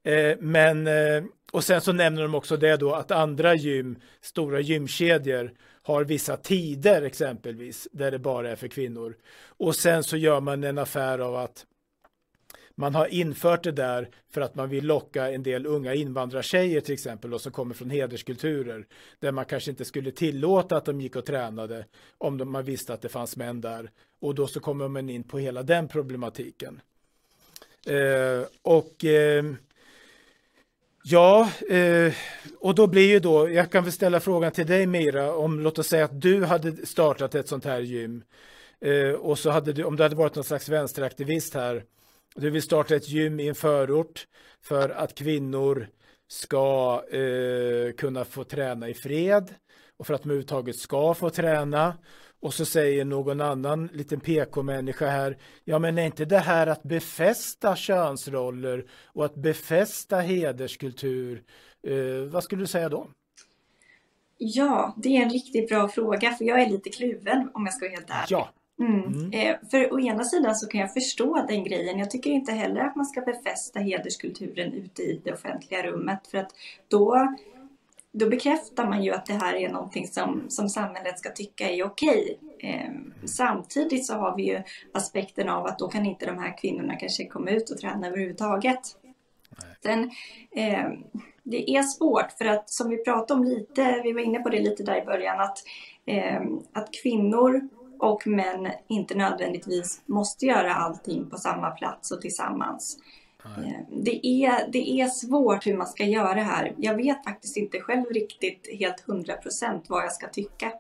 Eh, 0.04 0.38
men, 0.40 0.88
eh, 0.88 1.24
och 1.52 1.64
sen 1.64 1.82
så 1.82 1.94
nämner 1.94 2.22
de 2.22 2.36
också 2.36 2.58
det 2.58 2.78
då 2.78 2.94
att 2.94 3.12
andra 3.12 3.56
gym, 3.56 4.00
stora 4.22 4.60
gymkedjor, 4.60 5.54
har 5.82 6.04
vissa 6.04 6.38
tider 6.38 7.02
exempelvis, 7.02 7.88
där 7.92 8.12
det 8.12 8.20
bara 8.20 8.50
är 8.50 8.56
för 8.56 8.68
kvinnor. 8.68 9.16
Och 9.46 9.76
sen 9.76 10.04
så 10.04 10.18
gör 10.18 10.42
man 10.42 10.64
en 10.64 10.78
affär 10.78 11.20
av 11.20 11.36
att 11.36 11.66
man 12.80 12.96
har 12.96 13.08
infört 13.08 13.64
det 13.64 13.72
där 13.72 14.10
för 14.30 14.42
att 14.42 14.56
man 14.56 14.70
vill 14.70 14.86
locka 14.86 15.32
en 15.32 15.44
del 15.44 15.66
unga 15.66 15.94
invandrartjejer 15.94 16.82
till 16.82 16.94
exempel 16.94 17.34
och 17.34 17.42
som 17.42 17.52
kommer 17.52 17.76
från 17.76 17.90
hederskulturer 17.90 18.86
där 19.20 19.32
man 19.32 19.46
kanske 19.46 19.72
inte 19.72 19.86
skulle 19.86 20.12
tillåta 20.12 20.78
att 20.78 20.86
de 20.86 21.02
gick 21.02 21.16
och 21.16 21.26
tränade 21.26 21.86
om 22.18 22.38
de, 22.38 22.52
man 22.52 22.64
visste 22.64 22.94
att 22.94 23.02
det 23.02 23.10
fanns 23.10 23.38
män 23.38 23.62
där 23.62 23.92
och 24.20 24.36
då 24.36 24.48
så 24.48 24.60
kommer 24.60 24.88
man 24.88 25.10
in 25.10 25.24
på 25.24 25.40
hela 25.40 25.64
den 25.64 25.88
problematiken. 25.88 26.82
Eh, 27.86 28.48
och 28.62 29.06
eh, 29.06 29.44
Ja, 31.10 31.52
eh, 31.70 32.14
och 32.60 32.76
då 32.76 32.88
blir 32.88 33.10
ju 33.10 33.20
då, 33.20 33.50
jag 33.50 33.72
kan 33.72 33.84
väl 33.84 33.94
ställa 33.94 34.20
frågan 34.20 34.52
till 34.52 34.68
dig 34.68 34.86
Mira, 34.86 35.36
om 35.36 35.60
låt 35.60 35.80
oss 35.80 35.88
säga 35.88 36.06
att 36.06 36.22
du 36.22 36.46
hade 36.46 36.86
startat 36.86 37.36
ett 37.36 37.48
sånt 37.48 37.66
här 37.66 37.80
gym 37.80 38.24
eh, 38.82 39.12
och 39.12 39.40
så 39.40 39.50
hade 39.50 39.74
du, 39.74 39.84
om 39.84 39.96
du 39.96 40.04
hade 40.04 40.16
varit 40.16 40.36
någon 40.36 40.44
slags 40.44 40.70
vänsteraktivist 40.70 41.54
här, 41.54 41.84
du 42.38 42.50
vill 42.50 42.62
starta 42.62 42.96
ett 42.96 43.10
gym 43.10 43.40
i 43.40 43.48
en 43.48 43.56
förort 43.56 44.28
för 44.62 44.90
att 44.90 45.16
kvinnor 45.16 45.88
ska 46.28 47.04
eh, 47.12 47.92
kunna 47.92 48.26
få 48.26 48.44
träna 48.44 48.90
i 48.90 48.94
fred 48.94 49.54
och 49.98 50.08
för 50.08 50.14
att 50.14 50.24
de 50.24 50.30
överhuvudtaget 50.30 50.76
ska 50.76 51.14
få 51.14 51.30
träna 51.30 51.98
och 52.40 52.54
så 52.54 52.66
säger 52.66 53.06
någon 53.06 53.42
annan 53.42 53.88
liten 53.94 54.20
PK-människa 54.20 55.08
här, 55.08 55.38
ja 55.64 55.80
men 55.80 55.98
är 55.98 56.06
inte 56.06 56.26
det 56.26 56.40
här 56.40 56.68
att 56.68 56.84
befästa 56.84 57.76
könsroller 57.76 58.86
och 59.06 59.26
att 59.26 59.36
befästa 59.36 60.18
hederskultur, 60.20 61.44
eh, 61.88 62.30
vad 62.32 62.44
skulle 62.44 62.62
du 62.62 62.68
säga 62.68 62.90
då? 62.90 63.08
Ja, 64.38 64.96
det 64.98 65.18
är 65.18 65.22
en 65.22 65.30
riktigt 65.30 65.70
bra 65.70 65.88
fråga 65.88 66.32
för 66.32 66.46
jag 66.46 66.62
är 66.62 66.70
lite 66.70 66.90
kluven 66.90 67.52
om 67.54 67.66
jag 67.66 67.74
ska 67.74 67.86
vara 67.86 67.96
helt 67.96 68.10
ärlig. 68.10 68.28
Ja. 68.30 68.50
Mm. 68.80 69.04
Mm. 69.04 69.32
Eh, 69.32 69.56
för 69.72 69.94
å 69.94 70.00
ena 70.00 70.24
sidan 70.24 70.56
så 70.56 70.68
kan 70.68 70.82
jag 70.82 70.94
förstå 70.94 71.46
den 71.48 71.64
grejen. 71.64 72.00
Jag 72.00 72.12
tycker 72.12 72.30
inte 72.30 72.52
heller 72.52 72.82
att 72.82 72.96
man 72.96 73.06
ska 73.06 73.22
befästa 73.22 73.80
hederskulturen 73.80 74.74
ute 74.74 75.02
i 75.02 75.22
det 75.24 75.34
offentliga 75.34 75.84
rummet 75.84 76.28
för 76.28 76.38
att 76.38 76.52
då 76.88 77.36
då 78.12 78.30
bekräftar 78.30 78.90
man 78.90 79.04
ju 79.04 79.12
att 79.12 79.26
det 79.26 79.34
här 79.34 79.56
är 79.56 79.70
någonting 79.70 80.08
som, 80.08 80.44
som 80.50 80.70
samhället 80.70 81.20
ska 81.20 81.30
tycka 81.30 81.70
är 81.70 81.84
okej. 81.84 82.40
Eh, 82.60 82.92
samtidigt 83.26 84.06
så 84.06 84.14
har 84.14 84.36
vi 84.36 84.44
ju 84.44 84.62
aspekten 84.92 85.50
av 85.50 85.66
att 85.66 85.80
då 85.80 85.88
kan 85.88 86.06
inte 86.06 86.26
de 86.26 86.38
här 86.38 86.58
kvinnorna 86.58 86.96
kanske 86.96 87.26
komma 87.26 87.50
ut 87.50 87.70
och 87.70 87.78
träna 87.78 88.08
överhuvudtaget. 88.08 88.80
Sen, 89.84 90.12
eh, 90.52 90.86
det 91.44 91.70
är 91.72 91.84
svårt 91.84 92.32
för 92.38 92.46
att 92.46 92.70
som 92.70 92.90
vi 92.90 93.04
pratade 93.04 93.40
om 93.40 93.48
lite, 93.48 94.02
vi 94.04 94.14
var 94.14 94.22
inne 94.22 94.40
på 94.40 94.50
det 94.50 94.60
lite 94.60 94.84
där 94.84 95.02
i 95.02 95.06
början, 95.06 95.40
att, 95.40 95.58
eh, 96.06 96.42
att 96.74 96.90
kvinnor 97.04 97.70
och 98.00 98.28
män 98.28 98.68
inte 98.88 99.16
nödvändigtvis 99.16 100.02
måste 100.06 100.46
göra 100.46 100.74
allting 100.74 101.30
på 101.30 101.38
samma 101.38 101.72
plats 101.72 102.12
och 102.12 102.22
tillsammans. 102.22 102.98
Eh, 103.46 104.02
det 104.04 104.28
är, 104.28 104.72
det 104.72 104.90
är 105.02 105.08
svårt 105.08 105.68
hur 105.68 105.78
man 105.78 105.88
ska 105.88 106.04
göra 106.04 106.44
här. 106.44 106.74
Jag 106.78 106.96
vet 106.96 107.24
faktiskt 107.24 107.58
inte 107.58 107.80
själv 107.80 108.06
riktigt 108.06 108.68
helt 108.80 109.00
hundra 109.00 109.34
procent 109.34 109.86
vad 109.88 110.04
jag 110.04 110.12
ska 110.12 110.28
tycka. 110.28 110.72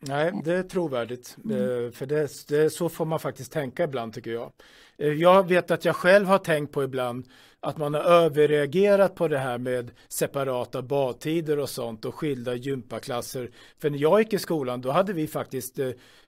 Nej, 0.00 0.32
det 0.44 0.52
är 0.52 0.62
trovärdigt. 0.62 1.36
Mm. 1.44 1.56
Eh, 1.56 1.90
för 1.90 2.06
det, 2.06 2.48
det, 2.48 2.70
så 2.70 2.88
får 2.88 3.04
man 3.04 3.20
faktiskt 3.20 3.52
tänka 3.52 3.84
ibland 3.84 4.14
tycker 4.14 4.30
jag. 4.30 4.52
Eh, 4.98 5.12
jag 5.12 5.48
vet 5.48 5.70
att 5.70 5.84
jag 5.84 5.96
själv 5.96 6.26
har 6.26 6.38
tänkt 6.38 6.72
på 6.72 6.84
ibland 6.84 7.28
att 7.62 7.78
man 7.78 7.94
har 7.94 8.00
överreagerat 8.00 9.14
på 9.14 9.28
det 9.28 9.38
här 9.38 9.58
med 9.58 9.90
separata 10.08 10.82
badtider 10.82 11.58
och 11.58 11.70
sånt 11.70 12.04
och 12.04 12.14
skilda 12.14 12.54
gympaklasser. 12.54 13.50
För 13.78 13.90
när 13.90 13.98
jag 13.98 14.20
gick 14.20 14.32
i 14.32 14.38
skolan 14.38 14.80
då 14.80 14.90
hade 14.90 15.12
vi 15.12 15.26
faktiskt 15.26 15.78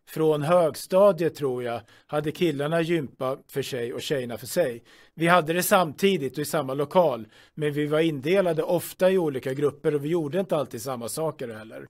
från 0.09 0.43
högstadiet 0.43 1.35
tror 1.35 1.65
jag 1.65 1.81
hade 2.07 2.33
killarna 2.33 2.81
gympa 2.81 3.39
för 3.49 3.63
sig 3.63 3.93
och 3.93 4.03
tjejerna 4.03 4.39
för 4.39 4.47
sig. 4.47 4.83
Vi 5.15 5.27
hade 5.27 5.53
det 5.53 5.63
samtidigt 5.63 6.33
och 6.33 6.39
i 6.39 6.45
samma 6.45 6.75
lokal, 6.75 7.27
men 7.55 7.73
vi 7.73 7.87
var 7.87 8.01
indelade 8.01 8.63
ofta 8.63 9.11
i 9.11 9.19
olika 9.19 9.55
grupper 9.55 9.95
och 9.95 10.05
vi 10.05 10.09
gjorde 10.09 10.41
inte 10.41 10.57
alltid 10.57 10.83
samma 10.83 11.09
saker 11.09 11.49
heller. 11.49 11.87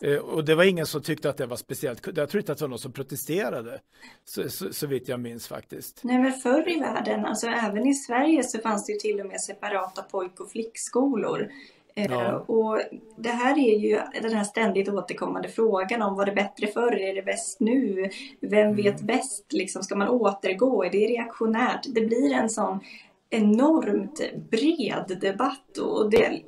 Eh, 0.00 0.16
och 0.16 0.44
det 0.44 0.54
var 0.54 0.64
ingen 0.64 0.86
som 0.86 1.02
tyckte 1.02 1.30
att 1.30 1.36
det 1.36 1.46
var 1.46 1.56
speciellt. 1.56 2.06
Jag 2.16 2.28
tror 2.28 2.40
inte 2.40 2.52
att 2.52 2.58
det 2.58 2.64
var 2.64 2.68
någon 2.68 2.78
som 2.78 2.92
protesterade, 2.92 3.80
så, 4.24 4.48
så, 4.48 4.72
så 4.72 4.86
vitt 4.86 5.08
jag 5.08 5.20
minns 5.20 5.48
faktiskt. 5.48 6.00
Nej, 6.04 6.18
men 6.18 6.32
förr 6.32 6.68
i 6.68 6.80
världen, 6.80 7.24
alltså 7.24 7.46
även 7.46 7.86
i 7.86 7.94
Sverige 7.94 8.42
så 8.42 8.58
fanns 8.58 8.81
det 8.86 8.92
ju 8.92 8.98
till 8.98 9.20
och 9.20 9.26
med 9.26 9.40
separata 9.40 10.02
pojk 10.02 10.40
och 10.40 10.50
flickskolor. 10.50 11.48
Eh, 11.94 12.06
ja. 12.10 12.38
Och 12.38 12.80
det 13.16 13.28
här 13.28 13.58
är 13.58 13.78
ju 13.78 14.00
den 14.22 14.32
här 14.32 14.44
ständigt 14.44 14.88
återkommande 14.88 15.48
frågan 15.48 16.02
om 16.02 16.16
var 16.16 16.26
det 16.26 16.32
bättre 16.32 16.66
förr, 16.66 17.00
är 17.00 17.14
det 17.14 17.22
bäst 17.22 17.60
nu? 17.60 18.10
Vem 18.40 18.60
mm. 18.60 18.76
vet 18.76 19.00
bäst? 19.00 19.52
Liksom, 19.52 19.82
ska 19.82 19.96
man 19.96 20.08
återgå? 20.08 20.84
Är 20.84 20.90
det 20.90 21.06
reaktionärt? 21.06 21.86
Det 21.94 22.00
blir 22.00 22.32
en 22.32 22.50
sån 22.50 22.80
enormt 23.30 24.20
bred 24.50 25.18
debatt 25.20 25.78
och 25.78 26.10
det, 26.10 26.42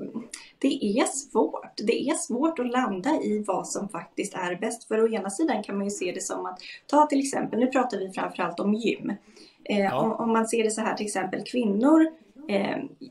det 0.58 0.84
är 0.98 1.04
svårt. 1.04 1.76
Det 1.76 2.08
är 2.08 2.14
svårt 2.14 2.58
att 2.58 2.70
landa 2.70 3.10
i 3.10 3.44
vad 3.46 3.68
som 3.68 3.88
faktiskt 3.88 4.34
är 4.34 4.56
bäst. 4.56 4.84
För 4.88 5.04
å 5.04 5.08
ena 5.08 5.30
sidan 5.30 5.62
kan 5.62 5.76
man 5.76 5.84
ju 5.84 5.90
se 5.90 6.12
det 6.12 6.20
som 6.20 6.46
att, 6.46 6.58
ta 6.86 7.06
till 7.06 7.18
exempel, 7.18 7.58
nu 7.58 7.66
pratar 7.66 7.98
vi 7.98 8.10
framförallt 8.10 8.60
om 8.60 8.74
gym. 8.74 9.12
Eh, 9.64 9.80
ja. 9.80 10.00
om, 10.00 10.12
om 10.12 10.32
man 10.32 10.48
ser 10.48 10.64
det 10.64 10.70
så 10.70 10.80
här 10.80 10.94
till 10.94 11.06
exempel, 11.06 11.42
kvinnor 11.44 12.06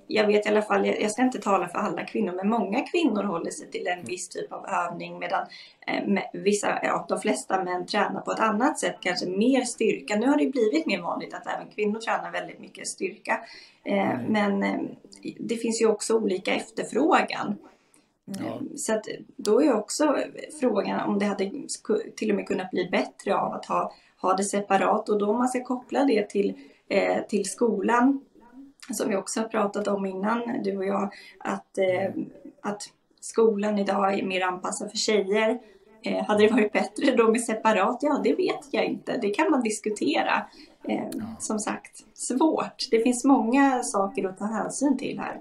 jag 0.08 0.28
vet 0.28 0.46
i 0.46 0.50
alla 0.50 0.62
fall, 0.62 0.86
jag 0.86 1.12
ska 1.12 1.22
inte 1.22 1.40
tala 1.40 1.68
för 1.68 1.80
alla 1.80 2.04
kvinnor, 2.04 2.34
men 2.34 2.50
många 2.50 2.82
kvinnor 2.82 3.24
håller 3.24 3.52
sig 3.52 3.72
till 3.72 3.88
en 3.88 4.06
viss 4.06 4.30
typ 4.30 4.52
av 4.52 4.66
övning 4.66 5.20
medan 5.20 5.48
eh, 5.88 6.24
vissa, 6.34 6.80
ja, 6.84 7.06
de 7.10 7.20
flesta 7.20 7.64
män 7.64 7.86
tränar 7.86 8.22
på 8.22 8.32
ett 8.32 8.40
annat 8.40 8.80
sätt, 8.80 8.96
kanske 9.00 9.26
mer 9.26 9.62
styrka. 9.62 10.16
Nu 10.16 10.28
har 10.28 10.38
det 10.38 10.52
blivit 10.52 10.86
mer 10.86 11.02
vanligt 11.02 11.34
att 11.34 11.48
även 11.48 11.68
kvinnor 11.76 12.00
tränar 12.00 12.32
väldigt 12.32 12.60
mycket 12.60 12.88
styrka. 12.88 13.40
Eh, 13.84 14.12
mm. 14.12 14.26
Men 14.26 14.88
det 15.40 15.56
finns 15.56 15.82
ju 15.82 15.88
också 15.88 16.18
olika 16.18 16.54
efterfrågan. 16.54 17.56
Ja. 18.26 18.60
Så 18.76 18.94
att 18.94 19.06
då 19.36 19.62
är 19.62 19.74
också 19.74 20.18
frågan 20.60 21.10
om 21.10 21.20
det 21.20 21.26
hade 21.26 21.52
till 22.16 22.30
och 22.30 22.36
med 22.36 22.48
kunnat 22.48 22.72
bli 22.72 22.90
bättre 22.92 23.36
av 23.36 23.54
att 23.54 23.66
ha, 23.66 23.94
ha 24.22 24.34
det 24.34 24.44
separat 24.44 25.10
och 25.10 25.20
då 25.20 25.34
man 25.34 25.50
ska 25.50 25.64
koppla 25.64 26.04
det 26.04 26.30
till, 26.30 26.54
till 27.30 27.50
skolan 27.50 28.22
som 28.94 29.10
vi 29.10 29.16
också 29.16 29.40
har 29.40 29.48
pratat 29.48 29.88
om 29.88 30.06
innan, 30.06 30.64
du 30.64 30.78
och 30.78 30.86
jag, 30.86 31.14
att, 31.40 31.78
eh, 31.78 32.24
att 32.62 32.84
skolan 33.20 33.80
idag 33.80 34.20
är 34.20 34.24
mer 34.24 34.42
anpassad 34.42 34.92
för 34.92 34.98
tjejer. 34.98 35.60
Eh, 36.04 36.26
hade 36.26 36.48
det 36.48 36.54
varit 36.54 36.72
bättre 36.74 37.16
då 37.16 37.32
med 37.32 37.42
separat? 37.42 37.98
Ja, 38.02 38.22
det 38.24 38.36
vet 38.36 38.68
jag 38.72 38.86
inte. 38.86 39.18
Det 39.18 39.30
kan 39.30 39.52
man 39.52 39.62
diskutera. 39.62 40.46
Eh, 40.88 41.04
ja. 41.14 41.36
Som 41.40 41.60
sagt, 41.60 42.06
svårt. 42.14 42.88
Det 42.92 43.00
finns 43.00 43.24
många 43.24 43.84
saker 43.84 44.28
att 44.28 44.38
ta 44.38 44.46
hänsyn 44.46 44.98
till 44.98 45.20
här. 45.20 45.40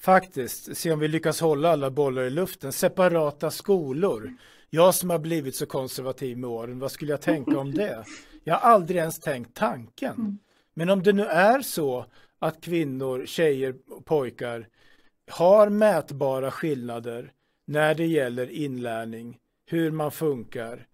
Faktiskt, 0.00 0.76
se 0.76 0.92
om 0.92 0.98
vi 0.98 1.08
lyckas 1.08 1.40
hålla 1.40 1.70
alla 1.70 1.90
bollar 1.90 2.22
i 2.22 2.30
luften. 2.30 2.72
Separata 2.72 3.50
skolor. 3.50 4.34
Jag 4.70 4.94
som 4.94 5.10
har 5.10 5.18
blivit 5.18 5.56
så 5.56 5.66
konservativ 5.66 6.38
med 6.38 6.50
åren, 6.50 6.78
vad 6.78 6.92
skulle 6.92 7.10
jag 7.10 7.20
tänka 7.20 7.58
om 7.58 7.74
det? 7.74 8.04
Jag 8.44 8.54
har 8.54 8.70
aldrig 8.70 9.00
ens 9.00 9.20
tänkt 9.20 9.54
tanken. 9.54 10.38
Men 10.80 10.90
om 10.90 11.02
det 11.02 11.12
nu 11.12 11.24
är 11.24 11.60
så 11.60 12.06
att 12.38 12.60
kvinnor, 12.60 13.26
tjejer 13.26 13.74
pojkar 14.04 14.68
har 15.30 15.68
mätbara 15.68 16.50
skillnader 16.50 17.32
när 17.66 17.94
det 17.94 18.06
gäller 18.06 18.50
inlärning, 18.50 19.38
hur 19.66 19.90
man 19.90 20.12
funkar. 20.12 20.86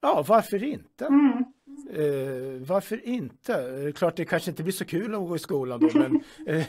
Ja, 0.00 0.24
varför 0.28 0.62
inte? 0.64 1.06
Mm. 1.06 1.44
Eh, 1.90 2.66
varför 2.66 3.08
inte? 3.08 3.92
Klart 3.96 4.16
det 4.16 4.24
kanske 4.24 4.50
inte 4.50 4.62
blir 4.62 4.72
så 4.72 4.84
kul 4.84 5.14
att 5.14 5.20
gå 5.20 5.36
i 5.36 5.38
skolan 5.38 5.80
då, 5.80 5.98
men, 5.98 6.22
eh, 6.46 6.66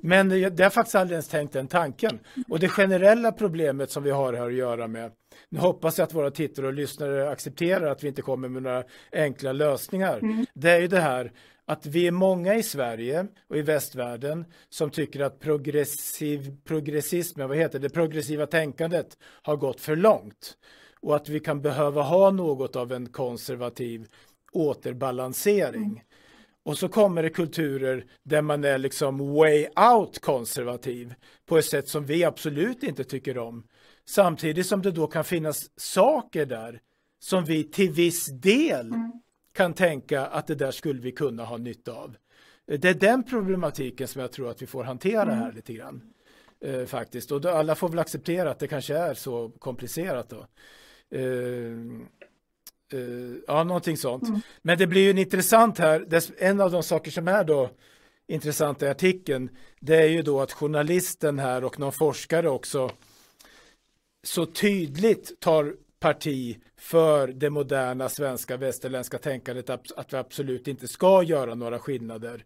men 0.00 0.28
det 0.28 0.62
har 0.62 0.70
faktiskt 0.70 0.94
aldrig 0.94 1.14
ens 1.14 1.28
tänkt 1.28 1.52
den 1.52 1.68
tanken. 1.68 2.18
Och 2.48 2.58
det 2.58 2.68
generella 2.68 3.32
problemet 3.32 3.90
som 3.90 4.02
vi 4.02 4.10
har 4.10 4.32
här 4.32 4.46
att 4.46 4.54
göra 4.54 4.88
med, 4.88 5.12
nu 5.48 5.58
hoppas 5.58 5.98
jag 5.98 6.06
att 6.06 6.14
våra 6.14 6.30
tittare 6.30 6.66
och 6.66 6.72
lyssnare 6.72 7.30
accepterar 7.30 7.90
att 7.90 8.04
vi 8.04 8.08
inte 8.08 8.22
kommer 8.22 8.48
med 8.48 8.62
några 8.62 8.84
enkla 9.12 9.52
lösningar, 9.52 10.18
mm. 10.18 10.46
det 10.54 10.70
är 10.70 10.80
ju 10.80 10.88
det 10.88 11.00
här 11.00 11.32
att 11.64 11.86
vi 11.86 12.06
är 12.06 12.10
många 12.10 12.54
i 12.54 12.62
Sverige 12.62 13.26
och 13.48 13.56
i 13.56 13.62
västvärlden 13.62 14.44
som 14.68 14.90
tycker 14.90 15.20
att 15.20 15.40
progressiv, 15.40 16.56
progressismen, 16.64 17.48
vad 17.48 17.58
heter 17.58 17.78
det, 17.78 17.88
progressiva 17.88 18.46
tänkandet 18.46 19.18
har 19.22 19.56
gått 19.56 19.80
för 19.80 19.96
långt 19.96 20.56
och 21.00 21.16
att 21.16 21.28
vi 21.28 21.40
kan 21.40 21.62
behöva 21.62 22.02
ha 22.02 22.30
något 22.30 22.76
av 22.76 22.92
en 22.92 23.06
konservativ 23.06 24.06
återbalansering. 24.56 25.84
Mm. 25.84 26.00
Och 26.62 26.78
så 26.78 26.88
kommer 26.88 27.22
det 27.22 27.30
kulturer 27.30 28.04
där 28.22 28.42
man 28.42 28.64
är 28.64 28.78
liksom 28.78 29.34
way 29.34 29.66
out 29.94 30.18
konservativ 30.18 31.14
på 31.46 31.58
ett 31.58 31.64
sätt 31.64 31.88
som 31.88 32.06
vi 32.06 32.24
absolut 32.24 32.82
inte 32.82 33.04
tycker 33.04 33.38
om. 33.38 33.66
Samtidigt 34.08 34.66
som 34.66 34.82
det 34.82 34.90
då 34.90 35.06
kan 35.06 35.24
finnas 35.24 35.70
saker 35.76 36.46
där 36.46 36.80
som 37.18 37.44
vi 37.44 37.64
till 37.64 37.92
viss 37.92 38.26
del 38.26 38.86
mm. 38.86 39.12
kan 39.54 39.74
tänka 39.74 40.26
att 40.26 40.46
det 40.46 40.54
där 40.54 40.70
skulle 40.70 41.00
vi 41.00 41.12
kunna 41.12 41.44
ha 41.44 41.56
nytta 41.56 41.92
av. 41.92 42.16
Det 42.66 42.84
är 42.84 42.94
den 42.94 43.22
problematiken 43.22 44.08
som 44.08 44.20
jag 44.20 44.32
tror 44.32 44.50
att 44.50 44.62
vi 44.62 44.66
får 44.66 44.84
hantera 44.84 45.22
mm. 45.22 45.38
här 45.38 45.52
lite 45.52 45.72
grann. 45.72 46.12
Eh, 46.60 46.84
faktiskt. 46.84 47.32
Och 47.32 47.40
då, 47.40 47.48
alla 47.48 47.74
får 47.74 47.88
väl 47.88 47.98
acceptera 47.98 48.50
att 48.50 48.58
det 48.58 48.68
kanske 48.68 48.96
är 48.96 49.14
så 49.14 49.50
komplicerat 49.58 50.30
då. 50.30 50.46
Eh, 51.18 51.76
Uh, 52.94 53.36
ja, 53.46 53.64
någonting 53.64 53.96
sånt. 53.96 54.28
Mm. 54.28 54.40
Men 54.62 54.78
det 54.78 54.86
blir 54.86 55.02
ju 55.14 55.20
intressant 55.20 55.78
här, 55.78 56.22
en 56.38 56.60
av 56.60 56.70
de 56.70 56.82
saker 56.82 57.10
som 57.10 57.28
är 57.28 57.44
då 57.44 57.70
intressant 58.26 58.82
i 58.82 58.88
artikeln, 58.88 59.50
det 59.80 59.96
är 59.96 60.08
ju 60.08 60.22
då 60.22 60.40
att 60.40 60.52
journalisten 60.52 61.38
här 61.38 61.64
och 61.64 61.78
någon 61.78 61.92
forskare 61.92 62.48
också 62.48 62.90
så 64.22 64.46
tydligt 64.46 65.40
tar 65.40 65.74
parti 66.00 66.58
för 66.76 67.28
det 67.28 67.50
moderna 67.50 68.08
svenska 68.08 68.56
västerländska 68.56 69.18
tänkandet 69.18 69.70
att, 69.70 70.12
vi 70.12 70.16
absolut 70.16 70.68
inte 70.68 70.88
ska 70.88 71.22
göra 71.22 71.54
några 71.54 71.78
skillnader. 71.78 72.44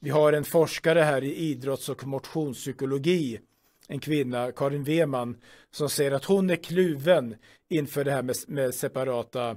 Vi 0.00 0.10
har 0.10 0.32
en 0.32 0.44
forskare 0.44 1.00
här 1.00 1.24
i 1.24 1.34
idrotts 1.34 1.88
och 1.88 2.06
motionspsykologi, 2.06 3.40
en 3.88 4.00
kvinna, 4.00 4.52
Karin 4.52 4.84
Weman, 4.84 5.36
som 5.70 5.88
säger 5.88 6.12
att 6.12 6.24
hon 6.24 6.50
är 6.50 6.56
kluven 6.56 7.36
inför 7.68 8.04
det 8.04 8.12
här 8.12 8.22
med, 8.22 8.36
med 8.46 8.74
separata 8.74 9.56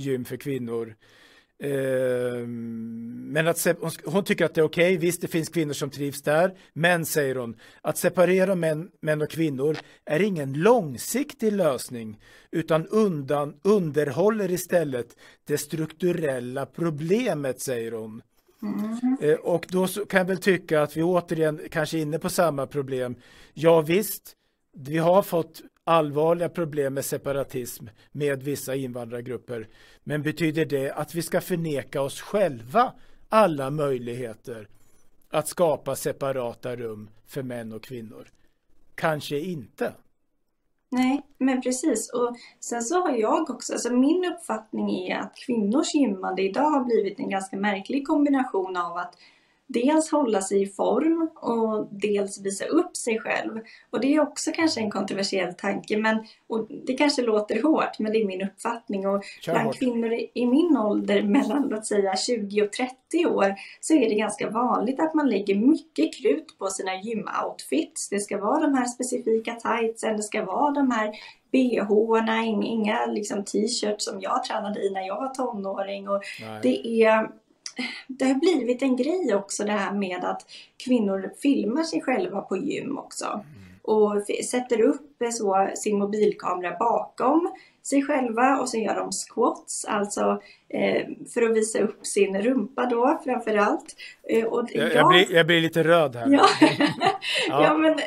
gym 0.00 0.24
för 0.24 0.36
kvinnor. 0.36 0.94
Ehm, 1.62 3.32
men 3.32 3.48
att 3.48 3.66
hon 4.04 4.24
tycker 4.24 4.44
att 4.44 4.54
det 4.54 4.60
är 4.60 4.64
okej, 4.64 4.96
okay. 4.96 5.06
visst 5.06 5.20
det 5.20 5.28
finns 5.28 5.48
kvinnor 5.48 5.72
som 5.72 5.90
trivs 5.90 6.22
där, 6.22 6.54
men 6.72 7.06
säger 7.06 7.34
hon, 7.34 7.56
att 7.80 7.98
separera 7.98 8.54
män, 8.54 8.90
män 9.00 9.22
och 9.22 9.30
kvinnor 9.30 9.76
är 10.04 10.22
ingen 10.22 10.52
långsiktig 10.52 11.52
lösning, 11.52 12.20
utan 12.50 12.86
undan, 12.86 13.54
underhåller 13.62 14.50
istället 14.50 15.16
det 15.44 15.58
strukturella 15.58 16.66
problemet, 16.66 17.60
säger 17.60 17.92
hon. 17.92 18.22
Mm. 18.62 19.16
Eh, 19.20 19.34
och 19.34 19.66
då 19.68 19.86
kan 19.86 20.18
jag 20.18 20.24
väl 20.24 20.38
tycka 20.38 20.82
att 20.82 20.96
vi 20.96 21.02
återigen 21.02 21.60
kanske 21.70 21.98
är 21.98 22.02
inne 22.02 22.18
på 22.18 22.28
samma 22.28 22.66
problem. 22.66 23.14
Ja 23.54 23.80
visst, 23.80 24.32
vi 24.76 24.98
har 24.98 25.22
fått 25.22 25.62
allvarliga 25.84 26.48
problem 26.48 26.94
med 26.94 27.04
separatism 27.04 27.86
med 28.12 28.42
vissa 28.42 28.74
invandrargrupper. 28.74 29.68
Men 30.04 30.22
betyder 30.22 30.64
det 30.64 30.92
att 30.92 31.14
vi 31.14 31.22
ska 31.22 31.40
förneka 31.40 32.02
oss 32.02 32.20
själva 32.20 32.92
alla 33.28 33.70
möjligheter 33.70 34.68
att 35.30 35.48
skapa 35.48 35.96
separata 35.96 36.76
rum 36.76 37.10
för 37.26 37.42
män 37.42 37.72
och 37.72 37.82
kvinnor? 37.82 38.28
Kanske 38.94 39.38
inte. 39.38 39.94
Nej, 40.90 41.22
men 41.38 41.62
precis. 41.62 42.10
Och 42.12 42.36
sen 42.60 42.82
så 42.82 43.00
har 43.00 43.16
jag 43.16 43.50
också, 43.50 43.72
alltså 43.72 43.92
min 43.92 44.24
uppfattning 44.24 45.08
är 45.08 45.18
att 45.18 45.36
kvinnors 45.36 45.94
gymmande 45.94 46.42
idag 46.42 46.70
har 46.70 46.84
blivit 46.84 47.18
en 47.18 47.30
ganska 47.30 47.56
märklig 47.56 48.06
kombination 48.06 48.76
av 48.76 48.96
att 48.96 49.14
dels 49.72 50.10
hålla 50.10 50.40
sig 50.40 50.62
i 50.62 50.66
form 50.66 51.30
och 51.34 51.88
dels 51.90 52.40
visa 52.40 52.64
upp 52.64 52.96
sig 52.96 53.18
själv. 53.18 53.60
Och 53.90 54.00
det 54.00 54.14
är 54.14 54.20
också 54.20 54.50
kanske 54.54 54.80
en 54.80 54.90
kontroversiell 54.90 55.54
tanke, 55.54 55.98
men 55.98 56.24
och 56.46 56.66
det 56.86 56.92
kanske 56.92 57.22
låter 57.22 57.62
hårt, 57.62 57.98
men 57.98 58.12
det 58.12 58.22
är 58.22 58.26
min 58.26 58.42
uppfattning. 58.42 59.06
Och 59.08 59.24
bland 59.44 59.74
kvinnor 59.74 60.12
i 60.34 60.46
min 60.46 60.76
ålder, 60.76 61.22
mellan 61.36 61.68
låt 61.68 61.86
säga 61.86 62.16
20 62.16 62.62
och 62.62 62.72
30 62.72 63.26
år, 63.26 63.54
så 63.80 63.94
är 63.94 64.08
det 64.08 64.14
ganska 64.14 64.50
vanligt 64.50 65.00
att 65.00 65.14
man 65.14 65.30
lägger 65.30 65.54
mycket 65.54 66.14
krut 66.14 66.58
på 66.58 66.66
sina 66.66 66.94
gymoutfits. 66.94 68.08
Det 68.08 68.20
ska 68.20 68.38
vara 68.38 68.60
de 68.60 68.74
här 68.74 68.86
specifika 68.86 69.54
tightsen, 69.54 70.16
det 70.16 70.22
ska 70.22 70.44
vara 70.44 70.70
de 70.70 70.90
här 70.90 71.12
bh-erna, 71.52 72.44
inga 72.44 73.06
liksom 73.06 73.44
t-shirts 73.44 74.04
som 74.04 74.20
jag 74.20 74.44
tränade 74.44 74.80
i 74.80 74.90
när 74.90 75.06
jag 75.06 75.16
var 75.16 75.34
tonåring. 75.34 76.08
Och 76.08 76.22
det 76.62 77.02
är 77.02 77.30
det 78.06 78.24
har 78.24 78.34
blivit 78.34 78.82
en 78.82 78.96
grej 78.96 79.34
också 79.34 79.64
det 79.64 79.72
här 79.72 79.92
med 79.92 80.24
att 80.24 80.42
kvinnor 80.84 81.32
filmar 81.42 81.82
sig 81.82 82.02
själva 82.02 82.40
på 82.40 82.56
gym 82.56 82.98
också. 82.98 83.26
Mm. 83.26 83.44
Och 83.82 84.22
sätter 84.44 84.80
upp 84.80 85.22
så, 85.32 85.70
sin 85.74 85.98
mobilkamera 85.98 86.76
bakom 86.78 87.52
sig 87.82 88.02
själva 88.02 88.58
och 88.58 88.68
sen 88.68 88.82
gör 88.82 88.94
de 88.94 89.12
squats, 89.12 89.84
alltså 89.84 90.42
eh, 90.68 91.06
för 91.34 91.42
att 91.42 91.56
visa 91.56 91.78
upp 91.78 92.06
sin 92.06 92.42
rumpa 92.42 92.86
då 92.86 93.20
framförallt. 93.24 93.96
Eh, 94.28 94.44
och 94.44 94.68
jag, 94.72 94.94
jag, 94.94 95.08
blir, 95.08 95.32
jag 95.32 95.46
blir 95.46 95.60
lite 95.60 95.84
röd 95.84 96.16
här. 96.16 96.28
Ja, 96.28 96.46
ja. 97.48 97.62
ja 97.62 97.74
men 97.78 97.98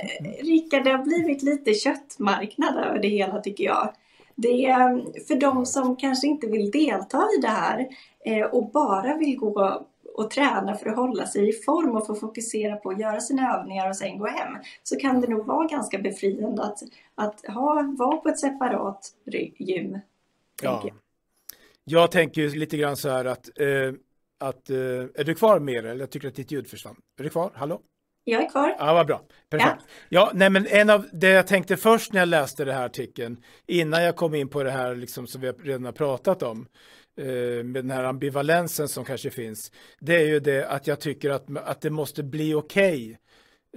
Rickard, 0.42 0.84
det 0.84 0.92
har 0.92 1.04
blivit 1.04 1.44
lite 1.44 1.74
köttmarknad 1.74 2.78
över 2.78 3.00
det 3.00 3.08
hela 3.08 3.42
tycker 3.42 3.64
jag. 3.64 3.94
Det 4.36 4.66
är 4.66 5.20
för 5.28 5.36
de 5.36 5.66
som 5.66 5.96
kanske 5.96 6.28
inte 6.28 6.48
vill 6.48 6.72
delta 6.72 7.28
i 7.38 7.42
det 7.42 7.48
här 7.48 7.88
eh, 8.26 8.46
och 8.46 8.72
bara 8.72 9.18
vill 9.18 9.38
gå 9.38 9.86
och 10.14 10.32
träna 10.32 10.76
för 10.76 10.90
att 10.90 10.96
hålla 10.96 11.28
sig 11.28 11.50
i 11.50 11.54
form 11.54 11.96
och 11.96 12.08
få 12.08 12.16
fokusera 12.16 12.76
på 12.76 12.90
att 12.90 13.00
göra 13.00 13.20
sina 13.20 13.60
övningar 13.60 13.90
och 13.90 13.96
sen 13.96 14.18
gå 14.18 14.28
hem 14.28 14.58
så 14.84 14.96
kan 14.96 15.22
det 15.22 15.28
nog 15.28 15.46
vara 15.46 15.68
ganska 15.68 15.98
befriande 15.98 16.64
att, 16.64 16.80
att 17.16 17.46
ha, 17.48 17.96
vara 17.98 18.18
på 18.18 18.30
ett 18.30 18.40
separat 18.40 19.08
gym. 19.58 20.00
Ja. 20.62 20.82
Jag. 20.84 20.94
jag 21.84 22.12
tänker 22.12 22.50
lite 22.50 22.78
grann 22.78 22.98
så 22.98 23.10
här 23.10 23.26
att, 23.26 23.60
eh, 23.60 23.94
att 24.38 24.70
eh, 24.70 24.78
är 25.16 25.24
du 25.24 25.36
kvar 25.36 25.60
med 25.60 25.86
eller? 25.86 26.00
Jag 26.00 26.12
tycker 26.12 26.28
att 26.28 26.36
ditt 26.36 26.52
ljud 26.52 26.68
försvann. 26.68 26.96
Är 27.20 27.24
du 27.24 27.30
kvar? 27.30 27.52
Hallå? 27.56 27.82
Jag 28.24 28.44
är 28.44 28.50
kvar. 28.50 28.76
Ja, 28.80 28.94
vad 28.94 29.08
bra. 29.08 29.22
Perfekt. 29.50 29.78
Ja. 29.80 29.86
ja, 30.10 30.32
nej, 30.34 30.50
men 30.50 30.68
en 30.68 30.90
av 30.90 31.06
det 31.12 31.30
jag 31.30 31.48
tänkte 31.48 31.78
först 31.78 32.14
när 32.14 32.22
jag 32.22 32.28
läste 32.30 32.66
den 32.66 32.76
här 32.76 32.86
artikeln, 32.86 33.38
innan 33.68 34.04
jag 34.04 34.16
kom 34.16 34.36
in 34.36 34.50
på 34.50 34.64
det 34.64 34.72
här 34.72 34.96
liksom, 34.96 35.28
som 35.28 35.42
vi 35.42 35.52
redan 35.52 35.86
har 35.86 35.92
pratat 35.92 36.44
om, 36.44 36.68
eh, 37.18 37.26
med 37.64 37.84
den 37.84 37.92
här 37.92 38.04
ambivalensen 38.04 38.88
som 38.88 39.06
kanske 39.06 39.30
finns, 39.30 39.72
det 40.00 40.16
är 40.16 40.26
ju 40.26 40.40
det 40.40 40.68
att 40.68 40.88
jag 40.88 41.00
tycker 41.00 41.30
att, 41.30 41.58
att 41.58 41.82
det 41.82 41.90
måste 41.90 42.24
bli 42.24 42.54
okej 42.54 43.06
okay 43.06 43.16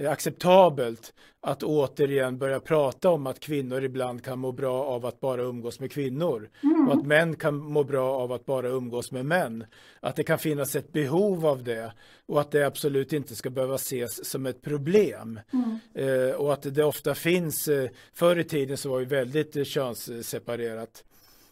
acceptabelt 0.04 1.14
att 1.40 1.62
återigen 1.62 2.38
börja 2.38 2.60
prata 2.60 3.10
om 3.10 3.26
att 3.26 3.40
kvinnor 3.40 3.84
ibland 3.84 4.24
kan 4.24 4.38
må 4.38 4.52
bra 4.52 4.84
av 4.84 5.06
att 5.06 5.20
bara 5.20 5.42
umgås 5.42 5.80
med 5.80 5.92
kvinnor 5.92 6.50
mm. 6.62 6.88
och 6.88 6.94
att 6.94 7.06
män 7.06 7.36
kan 7.36 7.56
må 7.56 7.84
bra 7.84 8.10
av 8.10 8.32
att 8.32 8.46
bara 8.46 8.68
umgås 8.68 9.12
med 9.12 9.26
män. 9.26 9.64
Att 10.00 10.16
det 10.16 10.24
kan 10.24 10.38
finnas 10.38 10.76
ett 10.76 10.92
behov 10.92 11.46
av 11.46 11.64
det 11.64 11.92
och 12.26 12.40
att 12.40 12.50
det 12.50 12.66
absolut 12.66 13.12
inte 13.12 13.36
ska 13.36 13.50
behöva 13.50 13.74
ses 13.74 14.30
som 14.30 14.46
ett 14.46 14.62
problem. 14.62 15.40
Mm. 15.52 15.78
Eh, 15.94 16.34
och 16.34 16.52
att 16.52 16.74
det 16.74 16.84
ofta 16.84 17.14
finns, 17.14 17.68
eh, 17.68 17.90
förr 18.12 18.38
i 18.38 18.44
tiden 18.44 18.76
så 18.76 18.90
var 18.90 19.00
det 19.00 19.06
väldigt 19.06 19.56
eh, 19.56 19.64
könsseparerat. 19.64 21.04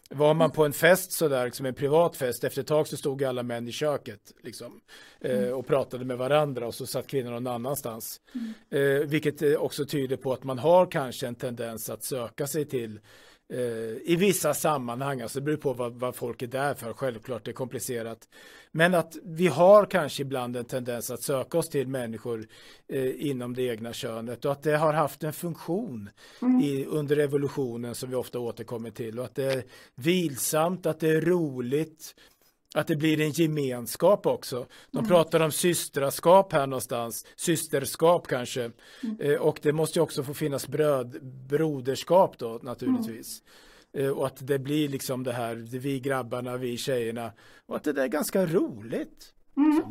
Var 0.09 0.33
man 0.33 0.51
på 0.51 0.65
en 0.65 0.73
fest 0.73 1.11
sådär, 1.11 1.45
liksom 1.45 1.65
en 1.65 1.73
privat 1.73 2.17
fest, 2.17 2.43
efter 2.43 2.61
ett 2.61 2.67
tag 2.67 2.87
så 2.87 2.97
stod 2.97 3.23
alla 3.23 3.43
män 3.43 3.67
i 3.67 3.71
köket 3.71 4.33
liksom, 4.43 4.81
eh, 5.21 5.37
mm. 5.37 5.53
och 5.53 5.67
pratade 5.67 6.05
med 6.05 6.17
varandra 6.17 6.67
och 6.67 6.75
så 6.75 6.85
satt 6.85 7.07
kvinnorna 7.07 7.39
någon 7.39 7.53
annanstans. 7.53 8.21
Mm. 8.35 8.53
Eh, 8.69 9.07
vilket 9.07 9.41
eh, 9.41 9.53
också 9.53 9.85
tyder 9.85 10.17
på 10.17 10.33
att 10.33 10.43
man 10.43 10.59
har 10.59 10.91
kanske 10.91 11.27
en 11.27 11.35
tendens 11.35 11.89
att 11.89 12.03
söka 12.03 12.47
sig 12.47 12.65
till 12.65 12.99
i 14.03 14.15
vissa 14.19 14.53
sammanhang, 14.53 15.21
alltså 15.21 15.39
det 15.39 15.43
beror 15.45 15.57
på 15.57 15.73
vad, 15.73 15.93
vad 15.93 16.15
folk 16.15 16.41
är 16.41 16.47
där 16.47 16.73
för, 16.73 16.93
självklart 16.93 17.45
det 17.45 17.51
är 17.51 17.53
komplicerat. 17.53 18.27
Men 18.71 18.93
att 18.93 19.17
vi 19.23 19.47
har 19.47 19.85
kanske 19.85 20.21
ibland 20.21 20.57
en 20.57 20.65
tendens 20.65 21.11
att 21.11 21.21
söka 21.21 21.57
oss 21.57 21.69
till 21.69 21.87
människor 21.87 22.47
eh, 22.87 23.27
inom 23.27 23.53
det 23.53 23.63
egna 23.63 23.93
könet 23.93 24.45
och 24.45 24.51
att 24.51 24.63
det 24.63 24.77
har 24.77 24.93
haft 24.93 25.23
en 25.23 25.33
funktion 25.33 26.09
mm. 26.41 26.61
i, 26.61 26.85
under 26.85 27.17
evolutionen 27.17 27.95
som 27.95 28.09
vi 28.09 28.15
ofta 28.15 28.39
återkommer 28.39 28.91
till 28.91 29.19
och 29.19 29.25
att 29.25 29.35
det 29.35 29.53
är 29.53 29.63
vilsamt, 29.95 30.85
att 30.85 30.99
det 30.99 31.09
är 31.09 31.21
roligt, 31.21 32.15
att 32.73 32.87
det 32.87 32.95
blir 32.95 33.21
en 33.21 33.31
gemenskap 33.31 34.25
också. 34.25 34.65
De 34.91 34.97
mm. 34.97 35.09
pratar 35.09 35.39
om 35.39 35.51
systraskap 35.51 36.53
här 36.53 36.67
någonstans, 36.67 37.25
systerskap 37.35 38.27
kanske. 38.27 38.71
Mm. 39.03 39.19
Eh, 39.19 39.41
och 39.41 39.59
det 39.61 39.73
måste 39.73 40.01
också 40.01 40.23
få 40.23 40.33
finnas 40.33 40.67
bröd, 40.67 41.23
broderskap 41.23 42.37
då 42.37 42.59
naturligtvis. 42.63 43.43
Mm. 43.93 44.07
Eh, 44.07 44.17
och 44.17 44.27
att 44.27 44.47
det 44.47 44.59
blir 44.59 44.89
liksom 44.89 45.23
det 45.23 45.33
här, 45.33 45.55
vi 45.55 45.99
grabbarna, 45.99 46.57
vi 46.57 46.77
tjejerna. 46.77 47.31
Och 47.65 47.75
att 47.75 47.83
det 47.83 48.03
är 48.03 48.07
ganska 48.07 48.45
roligt. 48.45 49.33
Mm. 49.57 49.81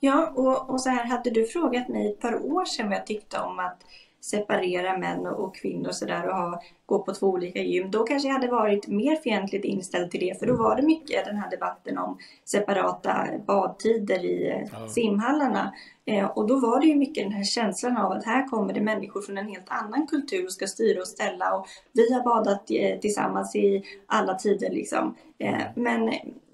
Ja, 0.00 0.32
och, 0.36 0.70
och 0.70 0.80
så 0.80 0.88
här 0.88 1.04
hade 1.04 1.30
du 1.30 1.46
frågat 1.46 1.88
mig 1.88 2.08
ett 2.12 2.20
par 2.20 2.44
år 2.44 2.64
sedan 2.64 2.88
vad 2.88 2.98
jag 2.98 3.06
tyckte 3.06 3.38
om 3.38 3.58
att 3.58 3.82
separera 4.26 4.98
män 4.98 5.26
och 5.26 5.56
kvinnor 5.56 5.88
och 5.88 5.94
sådär 5.94 6.28
och 6.28 6.36
ha, 6.36 6.62
gå 6.86 6.98
på 6.98 7.14
två 7.14 7.26
olika 7.26 7.62
gym. 7.62 7.90
Då 7.90 8.04
kanske 8.04 8.28
jag 8.28 8.34
hade 8.34 8.48
varit 8.48 8.88
mer 8.88 9.16
fientligt 9.16 9.64
inställd 9.64 10.10
till 10.10 10.20
det 10.20 10.38
för 10.38 10.46
då 10.46 10.56
var 10.56 10.76
det 10.76 10.82
mycket 10.82 11.24
den 11.24 11.36
här 11.36 11.50
debatten 11.50 11.98
om 11.98 12.18
separata 12.44 13.26
badtider 13.46 14.24
i 14.24 14.68
ja. 14.72 14.88
simhallarna. 14.88 15.74
Eh, 16.04 16.26
och 16.26 16.46
då 16.46 16.60
var 16.60 16.80
det 16.80 16.86
ju 16.86 16.94
mycket 16.94 17.24
den 17.24 17.32
här 17.32 17.44
känslan 17.44 17.96
av 17.96 18.12
att 18.12 18.24
här 18.24 18.48
kommer 18.48 18.74
det 18.74 18.80
människor 18.80 19.22
från 19.22 19.38
en 19.38 19.48
helt 19.48 19.68
annan 19.68 20.06
kultur 20.06 20.44
och 20.44 20.52
ska 20.52 20.66
styra 20.66 21.00
och 21.00 21.08
ställa 21.08 21.54
och 21.54 21.66
vi 21.92 22.12
har 22.12 22.22
badat 22.22 22.70
eh, 22.70 22.98
tillsammans 22.98 23.56
i 23.56 23.82
alla 24.06 24.34
tider 24.34 24.70
liksom. 24.70 25.14
Eh, 25.38 25.62
men 25.74 26.10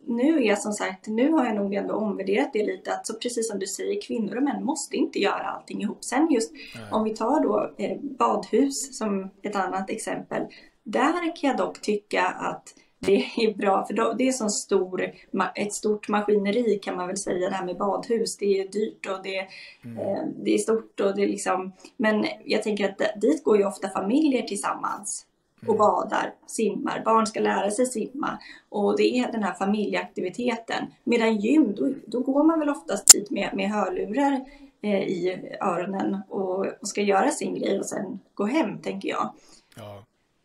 nu 0.06 0.44
är 0.44 0.54
som 0.54 0.72
sagt, 0.72 1.06
nu 1.06 1.32
har 1.32 1.46
jag 1.46 1.56
nog 1.56 1.74
ändå 1.74 1.94
omvärderat 1.94 2.52
det 2.52 2.66
lite 2.66 2.94
att 2.94 3.06
så 3.06 3.14
precis 3.14 3.48
som 3.48 3.58
du 3.58 3.66
säger, 3.66 4.02
kvinnor 4.02 4.36
och 4.36 4.42
män 4.42 4.64
måste 4.64 4.96
inte 4.96 5.18
göra 5.18 5.42
allting 5.42 5.82
ihop. 5.82 6.04
Sen 6.04 6.28
just 6.30 6.52
Nej. 6.52 6.84
om 6.90 7.04
vi 7.04 7.16
tar 7.16 7.40
då 7.42 7.70
eh, 7.78 7.98
badhus 8.00 8.98
som 8.98 9.30
ett 9.42 9.56
annat 9.56 9.90
exempel. 9.90 10.42
Där 10.84 11.36
kan 11.36 11.50
jag 11.50 11.56
dock 11.56 11.80
tycka 11.80 12.22
att 12.22 12.74
det 13.06 13.24
är 13.36 13.54
bra 13.54 13.86
för 13.86 13.94
då, 13.94 14.12
det 14.18 14.28
är 14.28 14.32
så 14.32 14.48
stor, 14.48 15.12
ett 15.54 15.72
stort 15.72 16.08
maskineri 16.08 16.78
kan 16.78 16.96
man 16.96 17.06
väl 17.06 17.16
säga 17.16 17.48
det 17.48 17.54
här 17.54 17.66
med 17.66 17.78
badhus. 17.78 18.36
Det 18.36 18.60
är 18.60 18.68
dyrt 18.68 19.06
och 19.06 19.22
det, 19.22 19.46
mm. 19.84 19.98
eh, 19.98 20.22
det 20.44 20.54
är 20.54 20.58
stort 20.58 21.00
och 21.00 21.16
det 21.16 21.22
är 21.22 21.28
liksom 21.28 21.72
Men 21.96 22.26
jag 22.44 22.62
tänker 22.62 22.88
att 22.88 23.20
dit 23.20 23.44
går 23.44 23.58
ju 23.58 23.64
ofta 23.64 23.88
familjer 23.88 24.42
tillsammans. 24.42 25.26
Och 25.66 25.76
badar, 25.76 26.34
simmar. 26.46 27.02
Barn 27.04 27.26
ska 27.26 27.40
lära 27.40 27.70
sig 27.70 27.86
simma 27.86 28.38
och 28.68 28.96
det 28.96 29.18
är 29.18 29.32
den 29.32 29.42
här 29.42 29.54
familjeaktiviteten. 29.54 30.86
Medan 31.04 31.36
gym, 31.36 31.74
då, 31.74 31.92
då 32.06 32.20
går 32.20 32.44
man 32.44 32.60
väl 32.60 32.68
oftast 32.68 33.12
dit 33.12 33.30
med, 33.30 33.50
med 33.54 33.70
hörlurar 33.70 34.44
eh, 34.82 35.02
i 35.02 35.56
öronen 35.60 36.20
och, 36.28 36.66
och, 36.66 36.88
ska 36.88 37.02
göra 37.02 37.30
sin 37.30 37.54
grej 37.54 37.78
och 37.78 37.86
sen 37.86 38.20
gå 38.34 38.44
hem, 38.44 38.78
tänker 38.78 39.08
jag. 39.08 39.34
Ja. 39.76 40.04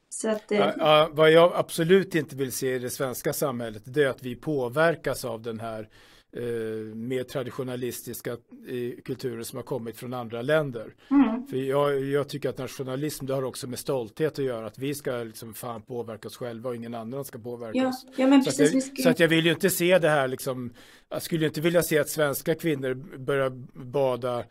Så 0.10 0.30
att, 0.30 0.44
ja, 0.48 0.74
ja, 0.78 1.10
vad 1.12 1.32
jag 1.32 1.52
absolut 1.56 2.16
inte 2.16 2.36
vill 2.36 2.52
se 2.52 2.76
i 2.76 2.80
det 2.80 2.90
svenska 2.90 3.34
samhället, 3.34 3.84
det 3.86 4.04
är 4.04 4.08
att 4.08 4.24
vi 4.24 4.36
påverkas 4.36 5.26
av 5.26 5.42
den 5.42 5.60
här 5.60 5.90
eh, 6.32 6.44
mer 6.96 7.24
traditionalistiska 7.24 8.32
eh, 8.32 9.02
kulturer 9.06 9.44
som 9.44 9.58
har 9.58 9.64
kommit 9.64 9.98
från 9.98 10.14
andra 10.14 10.42
länder. 10.42 10.96
Mm. 11.12 11.48
För 11.48 11.58
jag, 11.58 12.04
jag, 12.04 12.30
tycker 12.30 12.50
att 12.50 12.58
nationalism 12.58 13.26
det 13.26 13.34
har 13.34 13.44
också 13.44 13.68
med 13.68 13.80
stolthet 13.80 14.40
att 14.40 14.46
göra, 14.46 14.68
att 14.68 14.78
vi 14.78 14.96
ska 14.96 15.12
liksom 15.12 15.54
fan 15.54 15.82
påverka 15.82 16.28
oss 16.28 16.38
själva 16.38 16.70
och 16.70 16.76
ingen 16.76 16.96
annan 16.96 17.26
ska 17.26 17.40
påverka 17.40 17.80
ja, 17.80 17.88
oss. 17.88 18.06
Ja, 18.16 18.28
men 18.28 18.44
så, 18.44 18.50
precis, 18.50 18.68
att 18.68 18.74
jag, 18.74 18.84
ska... 18.84 19.04
så 19.04 19.10
att 19.10 19.20
jag 19.20 19.28
vill 19.28 19.46
ju 19.46 19.52
inte 19.52 19.70
se 19.70 20.00
det 20.00 20.10
här 20.10 20.28
liksom, 20.28 20.74
jag 21.10 21.22
skulle 21.22 21.46
inte 21.46 21.62
vilja 21.62 21.82
se 21.82 22.00
att 22.00 22.10
svenska 22.10 22.56
kvinnor 22.56 22.94
börjar 23.18 23.50
bada 23.74 24.44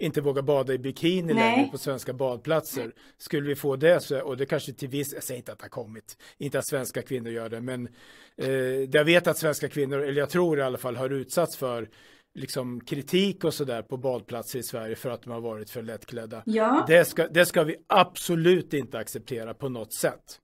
inte 0.00 0.20
våga 0.20 0.42
bada 0.42 0.74
i 0.74 0.78
bikini 0.78 1.34
Nej. 1.34 1.56
längre 1.56 1.70
på 1.70 1.78
svenska 1.78 2.12
badplatser. 2.12 2.92
Skulle 3.18 3.48
vi 3.48 3.56
få 3.56 3.76
det 3.76 4.00
så, 4.00 4.20
och 4.20 4.36
det 4.36 4.46
kanske 4.46 4.72
till 4.72 4.88
viss, 4.88 5.12
jag 5.14 5.22
säger 5.22 5.38
inte 5.38 5.52
att 5.52 5.58
det 5.58 5.64
har 5.64 5.68
kommit, 5.68 6.16
inte 6.38 6.58
att 6.58 6.66
svenska 6.66 7.02
kvinnor 7.02 7.30
gör 7.30 7.48
det, 7.48 7.60
men 7.60 7.88
eh, 8.36 8.48
jag 8.92 9.04
vet 9.04 9.26
att 9.26 9.38
svenska 9.38 9.68
kvinnor, 9.68 9.98
eller 9.98 10.20
jag 10.20 10.30
tror 10.30 10.58
i 10.58 10.62
alla 10.62 10.78
fall, 10.78 10.96
har 10.96 11.10
utsatts 11.10 11.56
för 11.56 11.88
liksom 12.34 12.80
kritik 12.80 13.44
och 13.44 13.54
sådär 13.54 13.82
på 13.82 13.96
badplatser 13.96 14.58
i 14.58 14.62
Sverige 14.62 14.96
för 14.96 15.10
att 15.10 15.22
de 15.22 15.30
har 15.30 15.40
varit 15.40 15.70
för 15.70 15.82
lättklädda. 15.82 16.42
Ja. 16.46 16.84
Det, 16.88 17.04
ska, 17.04 17.26
det 17.26 17.46
ska 17.46 17.64
vi 17.64 17.76
absolut 17.86 18.74
inte 18.74 18.98
acceptera 18.98 19.54
på 19.54 19.68
något 19.68 19.92
sätt. 19.92 20.38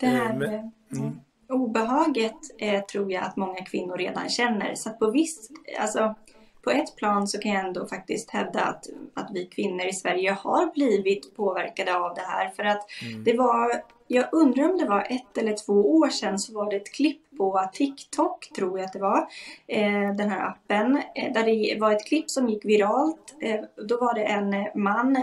Det 0.00 0.06
här 0.06 0.30
eh, 0.30 0.38
men, 0.38 0.48
mm. 0.48 1.20
obehaget 1.48 2.36
eh, 2.58 2.84
tror 2.84 3.12
jag 3.12 3.24
att 3.24 3.36
många 3.36 3.64
kvinnor 3.64 3.96
redan 3.96 4.28
känner. 4.28 4.74
Så 4.74 4.90
på 4.90 5.10
visst, 5.10 5.50
alltså 5.80 6.14
på 6.62 6.70
ett 6.70 6.96
plan 6.96 7.28
så 7.28 7.38
kan 7.38 7.52
jag 7.52 7.66
ändå 7.66 7.86
faktiskt 7.86 8.30
hävda 8.30 8.60
att, 8.60 8.86
att 9.14 9.30
vi 9.34 9.46
kvinnor 9.46 9.86
i 9.86 9.92
Sverige 9.92 10.30
har 10.30 10.72
blivit 10.74 11.36
påverkade 11.36 11.96
av 11.96 12.14
det 12.14 12.20
här. 12.20 12.48
För 12.48 12.64
att 12.64 12.86
mm. 13.02 13.24
det 13.24 13.36
var, 13.36 13.82
jag 14.06 14.28
undrar 14.32 14.70
om 14.70 14.78
det 14.78 14.88
var 14.88 15.06
ett 15.10 15.38
eller 15.38 15.66
två 15.66 15.96
år 15.98 16.08
sedan 16.08 16.38
så 16.38 16.54
var 16.54 16.70
det 16.70 16.76
ett 16.76 16.94
klipp 16.94 17.20
på 17.38 17.70
TikTok, 17.72 18.48
tror 18.56 18.78
jag 18.78 18.86
att 18.86 18.92
det 18.92 18.98
var, 18.98 19.28
eh, 19.66 20.14
den 20.16 20.30
här 20.30 20.48
appen, 20.48 21.02
eh, 21.14 21.32
där 21.32 21.44
det 21.44 21.80
var 21.80 21.92
ett 21.92 22.06
klipp 22.06 22.30
som 22.30 22.48
gick 22.48 22.64
viralt. 22.64 23.34
Eh, 23.40 23.60
då 23.88 24.00
var 24.00 24.14
det 24.14 24.24
en 24.24 24.82
man 24.82 25.16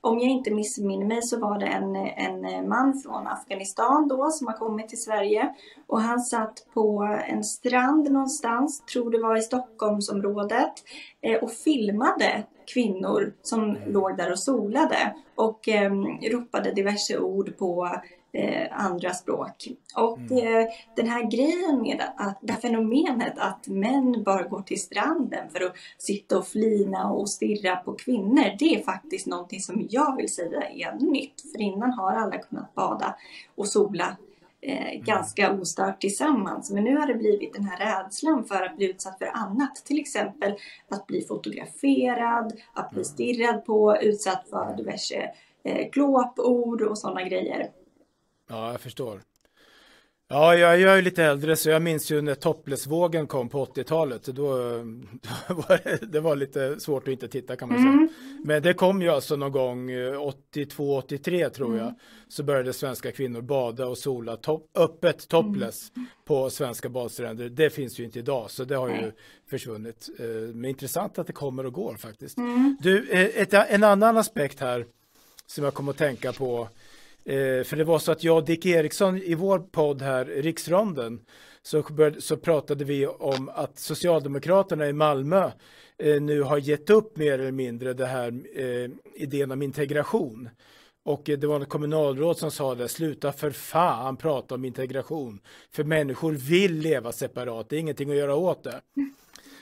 om 0.00 0.18
jag 0.18 0.28
inte 0.28 0.50
missminner 0.50 1.06
mig 1.06 1.22
så 1.22 1.38
var 1.38 1.58
det 1.58 1.66
en, 1.66 1.96
en 1.96 2.68
man 2.68 2.94
från 2.94 3.26
Afghanistan 3.26 4.08
då 4.08 4.30
som 4.30 4.46
har 4.46 4.54
kommit 4.54 4.88
till 4.88 5.02
Sverige 5.02 5.54
och 5.86 6.00
han 6.00 6.20
satt 6.20 6.66
på 6.74 7.18
en 7.26 7.44
strand 7.44 8.10
någonstans, 8.10 8.80
tror 8.80 9.10
det 9.10 9.22
var 9.22 9.36
i 9.36 9.40
Stockholmsområdet 9.42 10.72
eh, 11.22 11.42
och 11.42 11.52
filmade 11.52 12.44
kvinnor 12.74 13.34
som 13.42 13.62
mm. 13.64 13.92
låg 13.92 14.16
där 14.16 14.32
och 14.32 14.38
solade 14.38 15.14
och 15.34 15.68
eh, 15.68 15.92
ropade 16.32 16.72
diverse 16.72 17.18
ord 17.18 17.58
på 17.58 17.88
andra 18.70 19.12
språk. 19.14 19.68
Och 19.96 20.18
mm. 20.18 20.62
eh, 20.62 20.68
den 20.96 21.08
här 21.08 21.30
grejen 21.30 21.82
med 21.82 22.02
att, 22.16 22.38
det 22.42 22.52
här 22.52 22.60
fenomenet 22.60 23.38
att 23.38 23.68
män 23.68 24.22
bara 24.24 24.42
går 24.42 24.62
till 24.62 24.80
stranden 24.80 25.50
för 25.50 25.60
att 25.60 25.74
sitta 25.98 26.38
och 26.38 26.46
flina 26.46 27.10
och 27.10 27.30
stirra 27.30 27.76
på 27.76 27.92
kvinnor, 27.92 28.56
det 28.58 28.74
är 28.74 28.82
faktiskt 28.82 29.26
någonting 29.26 29.60
som 29.60 29.86
jag 29.90 30.16
vill 30.16 30.34
säga 30.34 30.62
är 30.62 30.92
nytt. 30.92 31.52
För 31.52 31.60
innan 31.60 31.92
har 31.92 32.12
alla 32.12 32.38
kunnat 32.38 32.74
bada 32.74 33.16
och 33.54 33.68
sola 33.68 34.16
eh, 34.60 34.90
mm. 34.90 35.04
ganska 35.04 35.52
ostört 35.52 36.00
tillsammans. 36.00 36.70
Men 36.70 36.84
nu 36.84 36.96
har 36.96 37.06
det 37.06 37.14
blivit 37.14 37.52
den 37.52 37.64
här 37.64 38.02
rädslan 38.02 38.44
för 38.44 38.62
att 38.62 38.76
bli 38.76 38.90
utsatt 38.90 39.18
för 39.18 39.30
annat. 39.34 39.76
Till 39.84 40.00
exempel 40.00 40.54
att 40.88 41.06
bli 41.06 41.22
fotograferad, 41.22 42.52
att 42.74 42.90
bli 42.90 42.98
mm. 42.98 43.04
stirrad 43.04 43.64
på, 43.64 43.96
utsatt 43.96 44.48
för 44.50 44.76
diverse 44.76 45.30
eh, 45.64 45.90
glåpord 45.90 46.82
och 46.82 46.98
sådana 46.98 47.22
grejer. 47.22 47.70
Ja, 48.50 48.70
jag 48.70 48.80
förstår. 48.80 49.20
Ja, 50.32 50.56
jag, 50.56 50.80
jag 50.80 50.98
är 50.98 51.02
lite 51.02 51.24
äldre 51.24 51.56
så 51.56 51.70
jag 51.70 51.82
minns 51.82 52.10
ju 52.10 52.22
när 52.22 52.34
toplessvågen 52.34 53.26
kom 53.26 53.48
på 53.48 53.64
80-talet. 53.64 54.24
Då, 54.24 54.32
då 55.48 55.54
var 55.54 55.80
det, 55.84 55.98
det, 56.12 56.20
var 56.20 56.36
lite 56.36 56.80
svårt 56.80 57.02
att 57.02 57.12
inte 57.12 57.28
titta 57.28 57.56
kan 57.56 57.68
man 57.68 57.78
mm. 57.78 58.08
säga. 58.08 58.08
Men 58.44 58.62
det 58.62 58.74
kom 58.74 59.02
ju 59.02 59.08
alltså 59.08 59.36
någon 59.36 59.52
gång 59.52 59.90
82-83 59.90 61.44
eh, 61.44 61.48
tror 61.48 61.66
mm. 61.66 61.78
jag. 61.78 61.94
Så 62.28 62.42
började 62.42 62.72
svenska 62.72 63.12
kvinnor 63.12 63.40
bada 63.40 63.86
och 63.86 63.98
sola 63.98 64.36
top, 64.36 64.70
öppet 64.74 65.28
topless 65.28 65.92
mm. 65.96 66.08
på 66.24 66.50
svenska 66.50 66.88
badstränder. 66.88 67.48
Det 67.48 67.70
finns 67.70 68.00
ju 68.00 68.04
inte 68.04 68.18
idag 68.18 68.50
så 68.50 68.64
det 68.64 68.76
har 68.76 68.88
ju 68.88 69.12
försvunnit. 69.50 70.08
Eh, 70.18 70.26
men 70.54 70.64
intressant 70.64 71.18
att 71.18 71.26
det 71.26 71.32
kommer 71.32 71.66
och 71.66 71.72
går 71.72 71.96
faktiskt. 71.96 72.38
Mm. 72.38 72.76
Du, 72.80 73.10
eh, 73.10 73.42
ett, 73.42 73.52
en 73.52 73.84
annan 73.84 74.16
aspekt 74.16 74.60
här 74.60 74.86
som 75.46 75.64
jag 75.64 75.74
kommer 75.74 75.92
att 75.92 75.98
tänka 75.98 76.32
på 76.32 76.68
Eh, 77.24 77.64
för 77.64 77.76
det 77.76 77.84
var 77.84 77.98
så 77.98 78.12
att 78.12 78.24
jag 78.24 78.36
och 78.36 78.44
Dick 78.44 78.66
Eriksson 78.66 79.18
i 79.18 79.34
vår 79.34 79.58
podd 79.58 80.02
här, 80.02 80.24
Riksronden, 80.24 81.20
så, 81.62 81.82
började, 81.82 82.20
så 82.20 82.36
pratade 82.36 82.84
vi 82.84 83.06
om 83.06 83.50
att 83.54 83.78
Socialdemokraterna 83.78 84.88
i 84.88 84.92
Malmö 84.92 85.50
eh, 85.98 86.20
nu 86.22 86.42
har 86.42 86.58
gett 86.58 86.90
upp 86.90 87.16
mer 87.16 87.38
eller 87.38 87.52
mindre 87.52 87.92
det 87.92 88.06
här 88.06 88.42
eh, 88.54 88.90
idén 89.14 89.50
om 89.50 89.62
integration. 89.62 90.48
Och 91.04 91.30
eh, 91.30 91.38
det 91.38 91.46
var 91.46 91.60
ett 91.60 91.68
kommunalråd 91.68 92.38
som 92.38 92.50
sa 92.50 92.74
det, 92.74 92.88
sluta 92.88 93.32
för 93.32 93.50
fan 93.50 94.16
prata 94.16 94.54
om 94.54 94.64
integration. 94.64 95.40
För 95.72 95.84
människor 95.84 96.32
vill 96.32 96.78
leva 96.78 97.12
separat, 97.12 97.68
det 97.68 97.76
är 97.76 97.80
ingenting 97.80 98.10
att 98.10 98.16
göra 98.16 98.34
åt 98.34 98.64
det. 98.64 98.80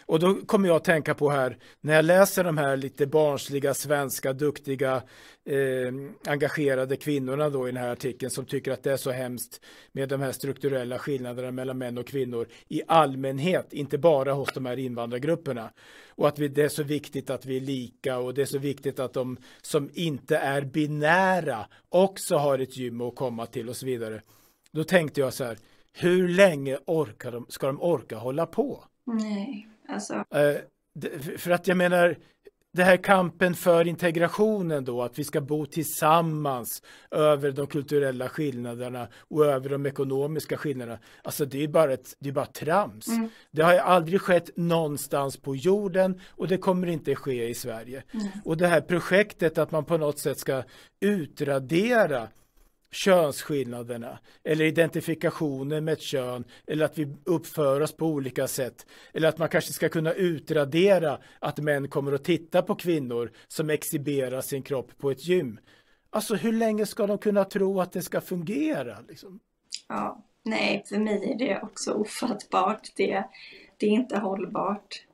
Och 0.09 0.21
då 0.21 0.35
kommer 0.35 0.69
jag 0.69 0.77
att 0.77 0.85
tänka 0.85 1.15
på 1.15 1.31
här, 1.31 1.59
när 1.81 1.95
jag 1.95 2.05
läser 2.05 2.45
de 2.45 2.59
här 2.59 2.77
lite 2.77 3.07
barnsliga, 3.07 3.75
svenska, 3.75 4.33
duktiga, 4.33 5.03
eh, 5.45 5.93
engagerade 6.27 6.97
kvinnorna 6.97 7.51
då 7.51 7.69
i 7.69 7.73
den 7.73 7.83
här 7.83 7.93
artikeln 7.93 8.31
som 8.31 8.45
tycker 8.45 8.73
att 8.73 8.83
det 8.83 8.93
är 8.93 8.97
så 8.97 9.11
hemskt 9.11 9.61
med 9.93 10.09
de 10.09 10.21
här 10.21 10.33
strukturella 10.33 10.99
skillnaderna 10.99 11.51
mellan 11.51 11.79
män 11.79 11.99
och 11.99 12.07
kvinnor 12.07 12.49
i 12.69 12.83
allmänhet, 12.89 13.73
inte 13.73 13.99
bara 13.99 14.33
hos 14.33 14.53
de 14.55 14.67
här 14.67 14.79
invandrargrupperna. 14.79 15.71
Och 16.09 16.29
att 16.29 16.39
vi, 16.39 16.49
det 16.49 16.63
är 16.63 16.69
så 16.69 16.83
viktigt 16.83 17.31
att 17.31 17.47
vi 17.47 17.57
är 17.57 17.61
lika 17.61 18.19
och 18.19 18.35
det 18.35 18.43
är 18.43 18.47
så 18.47 18.59
viktigt 18.59 18.99
att 18.99 19.13
de 19.13 19.37
som 19.63 19.91
inte 19.95 20.37
är 20.37 20.63
binära 20.63 21.67
också 21.89 22.37
har 22.37 22.59
ett 22.59 22.77
gym 22.77 23.01
att 23.01 23.17
komma 23.17 23.47
till 23.47 23.69
och 23.69 23.77
så 23.77 23.87
vidare. 23.87 24.23
Då 24.73 24.85
tänkte 24.85 25.21
jag 25.21 25.33
så 25.33 25.45
här, 25.45 25.59
hur 25.93 26.29
länge 26.29 26.79
orkar 26.87 27.33
de, 27.33 27.47
ska 27.49 27.67
de 27.67 27.83
orka 27.83 28.17
hålla 28.17 28.47
på? 28.47 28.85
Nej. 29.05 29.69
Alltså. 29.89 30.15
Eh, 30.15 30.57
för 31.39 31.51
att 31.51 31.69
jag 31.69 31.77
menar, 31.77 32.17
det 32.73 32.85
här 32.85 32.97
kampen 32.97 33.55
för 33.55 33.87
integrationen 33.87 34.85
då, 34.85 35.03
att 35.03 35.19
vi 35.19 35.25
ska 35.25 35.41
bo 35.41 35.67
tillsammans 35.67 36.83
över 37.11 37.53
de 37.53 37.67
kulturella 37.67 38.29
skillnaderna 38.29 39.09
och 39.15 39.47
över 39.47 39.69
de 39.69 39.87
ekonomiska 39.87 40.57
skillnaderna. 40.57 40.99
Alltså 41.23 41.45
det 41.45 41.65
är 41.65 41.69
bara 41.69 41.93
ett, 41.93 42.17
det 42.19 42.29
är 42.29 42.33
bara 42.33 42.47
trams. 42.47 43.09
Mm. 43.09 43.29
Det 43.51 43.63
har 43.63 43.75
aldrig 43.75 44.21
skett 44.21 44.57
någonstans 44.57 45.37
på 45.37 45.57
jorden 45.57 46.21
och 46.29 46.49
det 46.49 46.59
kommer 46.59 46.87
inte 46.87 47.15
ske 47.15 47.49
i 47.49 47.55
Sverige. 47.55 48.03
Mm. 48.13 48.27
Och 48.45 48.57
det 48.57 48.67
här 48.67 48.81
projektet 48.81 49.59
att 49.59 49.71
man 49.71 49.85
på 49.85 49.97
något 49.97 50.19
sätt 50.19 50.39
ska 50.39 50.63
utradera 51.01 52.29
könsskillnaderna 52.91 54.19
eller 54.45 54.65
identifikationen 54.65 55.85
med 55.85 55.93
ett 55.93 56.01
kön 56.01 56.45
eller 56.67 56.85
att 56.85 56.99
vi 56.99 57.17
uppför 57.25 57.81
oss 57.81 57.97
på 57.97 58.07
olika 58.07 58.49
sätt 58.49 58.87
eller 59.13 59.29
att 59.29 59.39
man 59.39 59.49
kanske 59.49 59.73
ska 59.73 59.89
kunna 59.89 60.13
utradera 60.13 61.19
att 61.39 61.59
män 61.59 61.89
kommer 61.89 62.13
att 62.13 62.25
titta 62.25 62.63
på 62.63 62.75
kvinnor 62.75 63.33
som 63.49 63.71
exhiberar 63.71 64.41
sin 64.41 64.63
kropp 64.63 64.99
på 64.99 65.11
ett 65.11 65.25
gym. 65.25 65.61
Alltså 66.11 66.35
hur 66.35 66.53
länge 66.53 66.87
ska 66.87 67.07
de 67.07 67.19
kunna 67.19 67.45
tro 67.45 67.81
att 67.81 67.93
det 67.93 68.03
ska 68.03 68.21
fungera? 68.21 68.97
Liksom? 69.09 69.41
Ja, 69.89 70.25
nej, 70.43 70.85
för 70.89 70.99
mig 70.99 71.33
är 71.33 71.39
det 71.39 71.61
också 71.63 71.93
ofattbart. 71.93 72.89
Det, 72.97 73.25
det 73.77 73.87
är 73.87 73.91
inte 73.91 74.19
hållbart. 74.19 75.05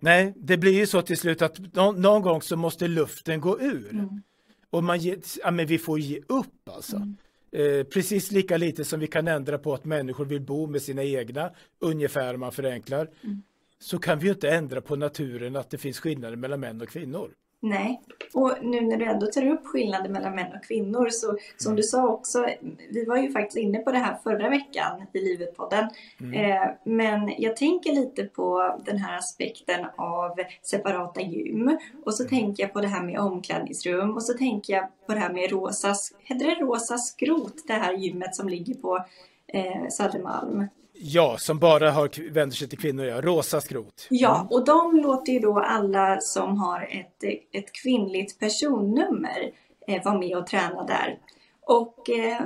Nej, 0.00 0.32
det 0.36 0.56
blir 0.56 0.72
ju 0.72 0.86
så 0.86 1.02
till 1.02 1.16
slut 1.16 1.42
att 1.42 1.74
någon, 1.74 2.00
någon 2.00 2.22
gång 2.22 2.42
så 2.42 2.56
måste 2.56 2.88
luften 2.88 3.40
gå 3.40 3.60
ur. 3.60 3.90
Mm. 3.92 4.22
Och 4.70 4.84
man 4.84 4.98
ge, 4.98 5.16
ja, 5.42 5.50
men 5.50 5.66
vi 5.66 5.78
får 5.78 5.98
ge 5.98 6.20
upp 6.28 6.68
alltså. 6.68 6.96
Mm. 6.96 7.16
Eh, 7.52 7.84
precis 7.84 8.32
lika 8.32 8.56
lite 8.56 8.84
som 8.84 9.00
vi 9.00 9.06
kan 9.06 9.28
ändra 9.28 9.58
på 9.58 9.74
att 9.74 9.84
människor 9.84 10.24
vill 10.24 10.40
bo 10.40 10.66
med 10.66 10.82
sina 10.82 11.02
egna, 11.02 11.50
ungefär 11.78 12.34
om 12.34 12.40
man 12.40 12.52
förenklar, 12.52 13.10
mm. 13.24 13.42
så 13.78 13.98
kan 13.98 14.18
vi 14.18 14.26
ju 14.26 14.32
inte 14.32 14.50
ändra 14.50 14.80
på 14.80 14.96
naturen 14.96 15.56
att 15.56 15.70
det 15.70 15.78
finns 15.78 16.00
skillnader 16.00 16.36
mellan 16.36 16.60
män 16.60 16.80
och 16.80 16.88
kvinnor. 16.88 17.30
Nej, 17.60 18.00
och 18.34 18.56
nu 18.62 18.80
när 18.80 18.96
du 18.96 19.04
ändå 19.04 19.26
tar 19.26 19.46
upp 19.46 19.66
skillnaden 19.66 20.12
mellan 20.12 20.34
män 20.34 20.56
och 20.56 20.64
kvinnor 20.64 21.08
så 21.10 21.36
som 21.56 21.76
du 21.76 21.82
sa 21.82 22.08
också, 22.08 22.46
vi 22.90 23.04
var 23.04 23.16
ju 23.16 23.32
faktiskt 23.32 23.56
inne 23.56 23.78
på 23.78 23.92
det 23.92 23.98
här 23.98 24.18
förra 24.24 24.48
veckan 24.48 25.02
i 25.12 25.18
Livet-podden. 25.18 25.88
Mm. 26.20 26.34
Eh, 26.34 26.68
men 26.84 27.32
jag 27.38 27.56
tänker 27.56 27.92
lite 27.92 28.24
på 28.24 28.78
den 28.84 28.98
här 28.98 29.18
aspekten 29.18 29.86
av 29.96 30.38
separata 30.62 31.20
gym 31.20 31.78
och 32.04 32.14
så 32.14 32.22
mm. 32.22 32.30
tänker 32.30 32.62
jag 32.62 32.72
på 32.72 32.80
det 32.80 32.88
här 32.88 33.02
med 33.02 33.20
omklädningsrum 33.20 34.14
och 34.14 34.22
så 34.22 34.34
tänker 34.34 34.72
jag 34.72 34.88
på 35.06 35.14
det 35.14 35.20
här 35.20 35.32
med 35.32 35.50
rosa, 35.50 35.94
heter 36.24 36.46
det 36.46 36.64
rosa 36.64 36.98
skrot, 36.98 37.54
det 37.66 37.72
här 37.72 37.92
gymmet 37.92 38.34
som 38.34 38.48
ligger 38.48 38.74
på 38.74 39.04
eh, 39.46 39.88
Södermalm. 39.90 40.66
Ja, 41.00 41.36
som 41.38 41.58
bara 41.58 41.90
har, 41.90 42.30
vänder 42.30 42.56
sig 42.56 42.68
till 42.68 42.78
kvinnor, 42.78 43.04
ja. 43.04 43.20
Rosa 43.20 43.60
skrot. 43.60 44.06
Ja, 44.10 44.36
mm. 44.36 44.46
och 44.46 44.64
de 44.64 44.96
låter 44.96 45.32
ju 45.32 45.38
då 45.38 45.58
alla 45.58 46.20
som 46.20 46.58
har 46.58 46.82
ett, 46.82 47.24
ett 47.52 47.72
kvinnligt 47.72 48.38
personnummer 48.38 49.50
eh, 49.86 50.04
vara 50.04 50.18
med 50.18 50.36
och 50.36 50.46
träna 50.46 50.84
där. 50.84 51.18
Och 51.60 52.10
eh, 52.10 52.40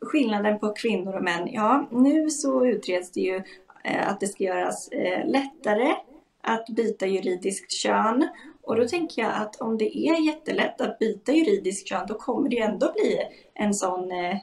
skillnaden 0.00 0.58
på 0.58 0.72
kvinnor 0.72 1.16
och 1.16 1.24
män, 1.24 1.48
ja 1.52 1.88
nu 1.90 2.30
så 2.30 2.66
utreds 2.66 3.12
det 3.12 3.20
ju 3.20 3.42
eh, 3.84 4.08
att 4.08 4.20
det 4.20 4.26
ska 4.26 4.44
göras 4.44 4.88
eh, 4.88 5.26
lättare 5.26 5.94
att 6.42 6.66
byta 6.66 7.06
juridiskt 7.06 7.72
kön. 7.72 8.28
Och 8.62 8.76
då 8.76 8.88
tänker 8.88 9.22
jag 9.22 9.32
att 9.34 9.56
om 9.60 9.78
det 9.78 9.98
är 9.98 10.26
jättelätt 10.26 10.80
att 10.80 10.98
byta 10.98 11.32
juridiskt 11.32 11.88
kön 11.88 12.06
då 12.08 12.14
kommer 12.14 12.48
det 12.48 12.58
ändå 12.58 12.92
bli 12.92 13.18
en 13.54 13.74
sån 13.74 14.12
eh, 14.12 14.36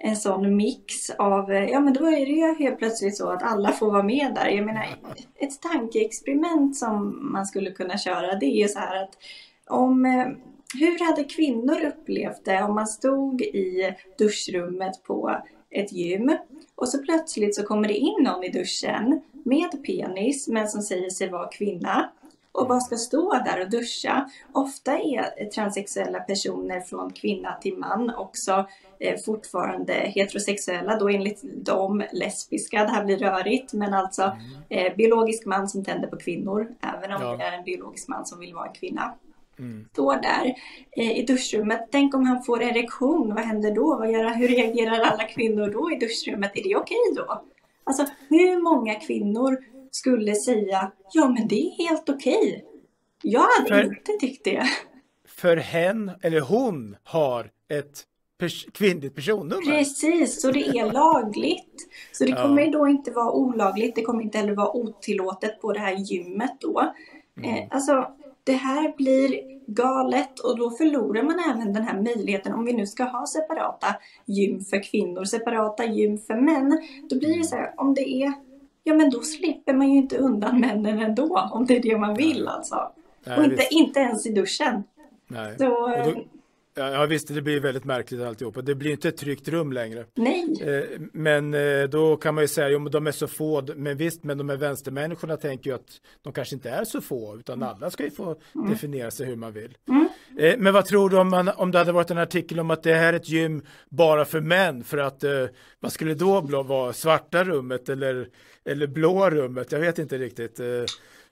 en 0.00 0.16
sån 0.16 0.56
mix 0.56 1.10
av, 1.10 1.52
eh, 1.52 1.70
ja 1.70 1.80
men 1.80 1.92
då 1.92 2.06
är 2.06 2.26
det 2.26 2.32
ju 2.32 2.54
helt 2.54 2.78
plötsligt 2.78 3.16
så 3.16 3.30
att 3.30 3.42
alla 3.42 3.72
får 3.72 3.90
vara 3.90 4.02
med 4.02 4.34
där. 4.34 4.48
Jag 4.48 4.66
menar, 4.66 4.86
ett 5.36 5.60
tankeexperiment 5.60 6.76
som 6.76 7.18
man 7.32 7.46
skulle 7.46 7.70
kunna 7.70 7.98
köra 7.98 8.34
det 8.34 8.46
är 8.46 8.62
ju 8.62 8.68
så 8.68 8.78
här 8.78 9.02
att 9.02 9.18
om, 9.66 10.06
eh, 10.06 10.26
hur 10.74 11.06
hade 11.06 11.24
kvinnor 11.24 11.84
upplevt 11.84 12.44
det 12.44 12.62
om 12.62 12.74
man 12.74 12.86
stod 12.86 13.42
i 13.42 13.94
duschrummet 14.18 15.02
på 15.02 15.36
ett 15.70 15.92
gym 15.92 16.36
och 16.74 16.88
så 16.88 16.98
plötsligt 16.98 17.54
så 17.54 17.62
kommer 17.62 17.88
det 17.88 17.94
in 17.94 18.22
någon 18.24 18.44
i 18.44 18.48
duschen 18.48 19.20
med 19.32 19.84
penis 19.86 20.48
men 20.48 20.68
som 20.68 20.82
säger 20.82 21.10
sig 21.10 21.28
vara 21.28 21.48
kvinna 21.48 22.10
och 22.52 22.68
bara 22.68 22.80
ska 22.80 22.96
stå 22.96 23.32
där 23.32 23.60
och 23.60 23.70
duscha. 23.70 24.30
Ofta 24.52 24.98
är 24.98 25.50
transsexuella 25.50 26.20
personer 26.20 26.80
från 26.80 27.12
kvinna 27.12 27.58
till 27.62 27.76
man 27.76 28.14
också 28.14 28.66
fortfarande 29.24 29.92
heterosexuella, 29.92 30.98
då 30.98 31.08
enligt 31.08 31.64
dem 31.64 32.04
lesbiska. 32.12 32.84
Det 32.84 32.90
här 32.90 33.04
blir 33.04 33.18
rörigt, 33.18 33.72
men 33.72 33.94
alltså 33.94 34.22
mm. 34.22 34.86
eh, 34.86 34.96
biologisk 34.96 35.46
man 35.46 35.68
som 35.68 35.84
tänder 35.84 36.08
på 36.08 36.16
kvinnor, 36.16 36.68
även 36.80 37.12
om 37.12 37.22
ja. 37.22 37.36
det 37.36 37.44
är 37.44 37.52
en 37.52 37.64
biologisk 37.64 38.08
man 38.08 38.26
som 38.26 38.40
vill 38.40 38.54
vara 38.54 38.66
en 38.66 38.74
kvinna. 38.74 39.14
Mm. 39.58 39.88
Står 39.92 40.14
där 40.14 40.54
eh, 40.96 41.18
i 41.18 41.22
duschrummet. 41.26 41.88
Tänk 41.90 42.14
om 42.14 42.26
han 42.26 42.42
får 42.42 42.62
erektion, 42.62 43.34
vad 43.34 43.44
händer 43.44 43.74
då? 43.74 43.96
Vad 43.96 44.10
gör, 44.12 44.34
hur 44.34 44.48
reagerar 44.48 45.00
alla 45.00 45.24
kvinnor 45.24 45.70
då 45.70 45.92
i 45.92 45.98
duschrummet? 45.98 46.52
Är 46.54 46.62
det 46.62 46.76
okej 46.76 46.96
okay 47.12 47.24
då? 47.24 47.42
Alltså 47.84 48.06
hur 48.28 48.62
många 48.62 48.94
kvinnor 48.94 49.58
skulle 49.90 50.34
säga 50.34 50.92
ja 51.12 51.28
men 51.28 51.48
det 51.48 51.60
är 51.60 51.88
helt 51.88 52.08
okej. 52.08 52.38
Okay. 52.38 52.62
Jag 53.22 53.48
hade 53.58 53.68
för, 53.68 53.84
inte 53.84 54.12
tyckt 54.12 54.44
det. 54.44 54.68
För 55.28 55.56
hen 55.56 56.10
eller 56.22 56.40
hon 56.40 56.96
har 57.04 57.50
ett 57.68 58.04
pers 58.38 58.66
kvinnligt 58.72 59.14
personnummer. 59.14 59.78
Precis, 59.78 60.40
så 60.40 60.50
det 60.50 60.68
är 60.68 60.92
lagligt. 60.92 61.88
Så 62.12 62.24
det 62.24 62.32
kommer 62.32 62.62
ja. 62.62 62.70
då 62.70 62.88
inte 62.88 63.10
vara 63.10 63.32
olagligt, 63.32 63.94
det 63.94 64.02
kommer 64.02 64.22
inte 64.22 64.38
heller 64.38 64.54
vara 64.54 64.76
otillåtet 64.76 65.60
på 65.60 65.72
det 65.72 65.80
här 65.80 65.94
gymmet 65.94 66.56
då. 66.60 66.92
Mm. 67.36 67.54
Eh, 67.54 67.66
alltså, 67.70 68.12
det 68.44 68.52
här 68.52 68.96
blir 68.96 69.58
galet 69.66 70.38
och 70.38 70.58
då 70.58 70.70
förlorar 70.70 71.22
man 71.22 71.38
även 71.50 71.72
den 71.72 71.82
här 71.82 72.00
möjligheten 72.00 72.52
om 72.52 72.64
vi 72.64 72.72
nu 72.72 72.86
ska 72.86 73.04
ha 73.04 73.26
separata 73.26 73.86
gym 74.26 74.64
för 74.64 74.82
kvinnor, 74.82 75.24
separata 75.24 75.84
gym 75.84 76.18
för 76.18 76.34
män. 76.34 76.80
Då 77.10 77.18
blir 77.18 77.38
det 77.38 77.44
så 77.44 77.56
här, 77.56 77.74
om 77.76 77.94
det 77.94 78.08
är 78.08 78.32
ja 78.84 78.94
men 78.94 79.10
då 79.10 79.20
slipper 79.20 79.74
man 79.74 79.92
ju 79.92 79.98
inte 79.98 80.18
undan 80.18 80.60
männen 80.60 80.98
ändå 80.98 81.48
om 81.52 81.66
det 81.66 81.76
är 81.76 81.82
det 81.82 81.98
man 81.98 82.14
vill 82.14 82.48
alltså. 82.48 82.92
Nej, 83.26 83.38
och 83.38 83.44
inte, 83.44 83.68
inte 83.70 84.00
ens 84.00 84.26
i 84.26 84.32
duschen. 84.32 84.84
Nej. 85.26 85.58
Så, 85.58 85.68
då, 86.04 86.24
ja 86.78 87.06
visst, 87.06 87.34
det 87.34 87.42
blir 87.42 87.60
väldigt 87.60 87.84
märkligt 87.84 88.22
alltihopa. 88.22 88.62
Det 88.62 88.74
blir 88.74 88.90
inte 88.90 89.08
ett 89.08 89.16
tryggt 89.16 89.48
rum 89.48 89.72
längre. 89.72 90.04
Nej. 90.14 90.54
Eh, 90.60 91.00
men 91.12 91.54
eh, 91.54 91.82
då 91.82 92.16
kan 92.16 92.34
man 92.34 92.44
ju 92.44 92.48
säga, 92.48 92.68
jo 92.68 92.78
men 92.78 92.92
de 92.92 93.06
är 93.06 93.12
så 93.12 93.26
få, 93.26 93.62
men 93.76 93.96
visst, 93.96 94.24
men 94.24 94.38
de 94.38 94.48
här 94.48 94.56
vänstermänniskorna 94.56 95.36
tänker 95.36 95.70
ju 95.70 95.76
att 95.76 96.00
de 96.22 96.32
kanske 96.32 96.54
inte 96.54 96.70
är 96.70 96.84
så 96.84 97.00
få, 97.00 97.36
utan 97.38 97.62
alla 97.62 97.90
ska 97.90 98.04
ju 98.04 98.10
få 98.10 98.36
mm. 98.54 98.70
definiera 98.70 99.10
sig 99.10 99.26
hur 99.26 99.36
man 99.36 99.52
vill. 99.52 99.76
Mm. 99.88 100.08
Eh, 100.38 100.54
men 100.58 100.74
vad 100.74 100.84
tror 100.84 101.10
du 101.10 101.18
om, 101.18 101.28
man, 101.28 101.48
om 101.48 101.70
det 101.70 101.78
hade 101.78 101.92
varit 101.92 102.10
en 102.10 102.18
artikel 102.18 102.60
om 102.60 102.70
att 102.70 102.82
det 102.82 102.94
här 102.94 103.12
är 103.12 103.16
ett 103.16 103.28
gym 103.28 103.62
bara 103.88 104.24
för 104.24 104.40
män, 104.40 104.84
för 104.84 104.98
att 104.98 105.24
vad 105.80 105.92
skulle 105.92 106.14
då 106.14 106.40
vara 106.62 106.92
svarta 106.92 107.44
rummet 107.44 107.88
eller 107.88 108.28
eller 108.68 108.86
blå 108.86 109.30
rummet, 109.30 109.72
jag 109.72 109.80
vet 109.80 109.98
inte 109.98 110.18
riktigt. 110.18 110.60
Eh, 110.60 110.66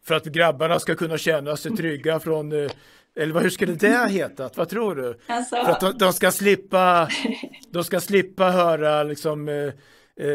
för 0.02 0.14
att 0.14 0.24
grabbarna 0.24 0.78
ska 0.78 0.94
kunna 0.94 1.18
känna 1.18 1.56
sig 1.56 1.76
trygga 1.76 2.20
från 2.20 2.52
eh, 2.52 2.70
eller 3.16 3.40
hur 3.40 3.50
skulle 3.50 3.74
det 3.74 3.96
ha 3.96 4.06
hetat? 4.06 4.56
Vad 4.56 4.68
tror 4.68 4.94
du? 4.94 5.18
Alltså... 5.26 5.56
För 5.56 5.72
att 5.72 5.80
de, 5.80 5.98
de, 5.98 6.12
ska 6.12 6.30
slippa, 6.30 7.08
de 7.70 7.84
ska 7.84 8.00
slippa 8.00 8.50
höra 8.50 9.02
liksom 9.02 9.48
eh, 9.48 9.54
eh, 10.26 10.32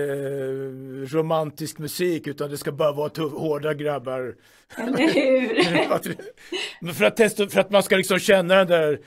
romantisk 1.07 1.77
musik 1.77 2.27
utan 2.27 2.49
det 2.49 2.57
ska 2.57 2.71
bara 2.71 2.91
vara 2.91 3.09
tuff, 3.09 3.33
hårda 3.33 3.73
grabbar. 3.73 4.35
Eller 4.77 4.97
hur? 4.97 6.93
för, 6.93 7.05
att 7.05 7.17
testa, 7.17 7.47
för 7.47 7.59
att 7.59 7.71
man 7.71 7.83
ska 7.83 7.95
liksom 7.95 8.19
känna 8.19 8.55
den 8.55 8.67
där 8.67 8.99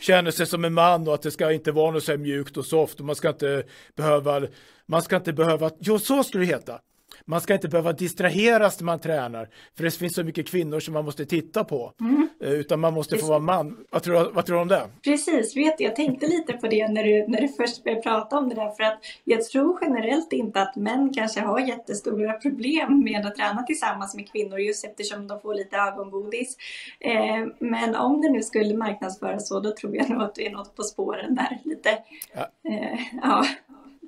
känna 0.00 0.32
sig 0.32 0.46
som 0.46 0.64
en 0.64 0.74
man 0.74 1.08
och 1.08 1.14
att 1.14 1.22
det 1.22 1.30
ska 1.30 1.52
inte 1.52 1.72
vara 1.72 1.90
något 1.90 2.04
så 2.04 2.12
här 2.12 2.18
mjukt 2.18 2.56
och 2.56 2.66
soft 2.66 3.00
och 3.00 3.06
man 3.06 3.16
ska 3.16 3.28
inte 3.28 3.62
behöva 3.96 4.42
man 4.86 5.02
ska 5.02 5.16
inte 5.16 5.32
behöva, 5.32 5.70
jo 5.78 5.98
så 5.98 6.24
skulle 6.24 6.44
det 6.44 6.52
heta 6.52 6.80
man 7.28 7.40
ska 7.40 7.54
inte 7.54 7.68
behöva 7.68 7.92
distraheras 7.92 8.80
när 8.80 8.84
man 8.84 8.98
tränar, 8.98 9.48
för 9.76 9.84
det 9.84 9.90
finns 9.90 10.14
så 10.14 10.24
mycket 10.24 10.48
kvinnor 10.48 10.80
som 10.80 10.94
man 10.94 11.04
måste 11.04 11.24
titta 11.26 11.64
på, 11.64 11.92
mm. 12.00 12.28
Eh, 12.40 12.52
utan 12.52 12.80
man 12.80 12.94
måste 12.94 13.14
Precis. 13.14 13.26
få 13.26 13.30
vara 13.30 13.38
man. 13.40 13.76
Vad 13.90 14.02
tror, 14.02 14.30
vad 14.32 14.46
tror 14.46 14.56
du 14.56 14.62
om 14.62 14.68
det? 14.68 14.88
Precis, 15.04 15.56
vet 15.56 15.80
jag 15.80 15.96
tänkte 15.96 16.26
lite 16.26 16.52
på 16.52 16.66
det 16.66 16.88
när 16.88 17.04
du, 17.04 17.28
när 17.28 17.40
du 17.40 17.48
först 17.48 17.84
började 17.84 18.02
prata 18.02 18.38
om 18.38 18.48
det 18.48 18.54
där, 18.54 18.70
för 18.70 18.82
att 18.82 18.98
jag 19.24 19.44
tror 19.44 19.78
generellt 19.82 20.32
inte 20.32 20.62
att 20.62 20.76
män 20.76 21.12
kanske 21.14 21.40
har 21.40 21.60
jättestora 21.60 22.32
problem 22.32 23.04
med 23.04 23.26
att 23.26 23.36
träna 23.36 23.62
tillsammans 23.62 24.14
med 24.14 24.32
kvinnor 24.32 24.58
just 24.58 24.84
eftersom 24.84 25.26
de 25.26 25.40
får 25.40 25.54
lite 25.54 25.76
ögongodis. 25.76 26.56
Eh, 27.00 27.46
men 27.58 27.94
om 27.94 28.20
det 28.20 28.30
nu 28.30 28.42
skulle 28.42 28.76
marknadsföras 28.76 29.48
så, 29.48 29.60
då 29.60 29.74
tror 29.74 29.96
jag 29.96 30.10
nog 30.10 30.22
att 30.22 30.34
du 30.34 30.42
är 30.42 30.50
något 30.50 30.76
på 30.76 30.82
spåren 30.82 31.34
där 31.34 31.58
lite. 31.64 31.98
Ja. 32.34 32.70
Eh, 32.70 33.00
ja. 33.22 33.44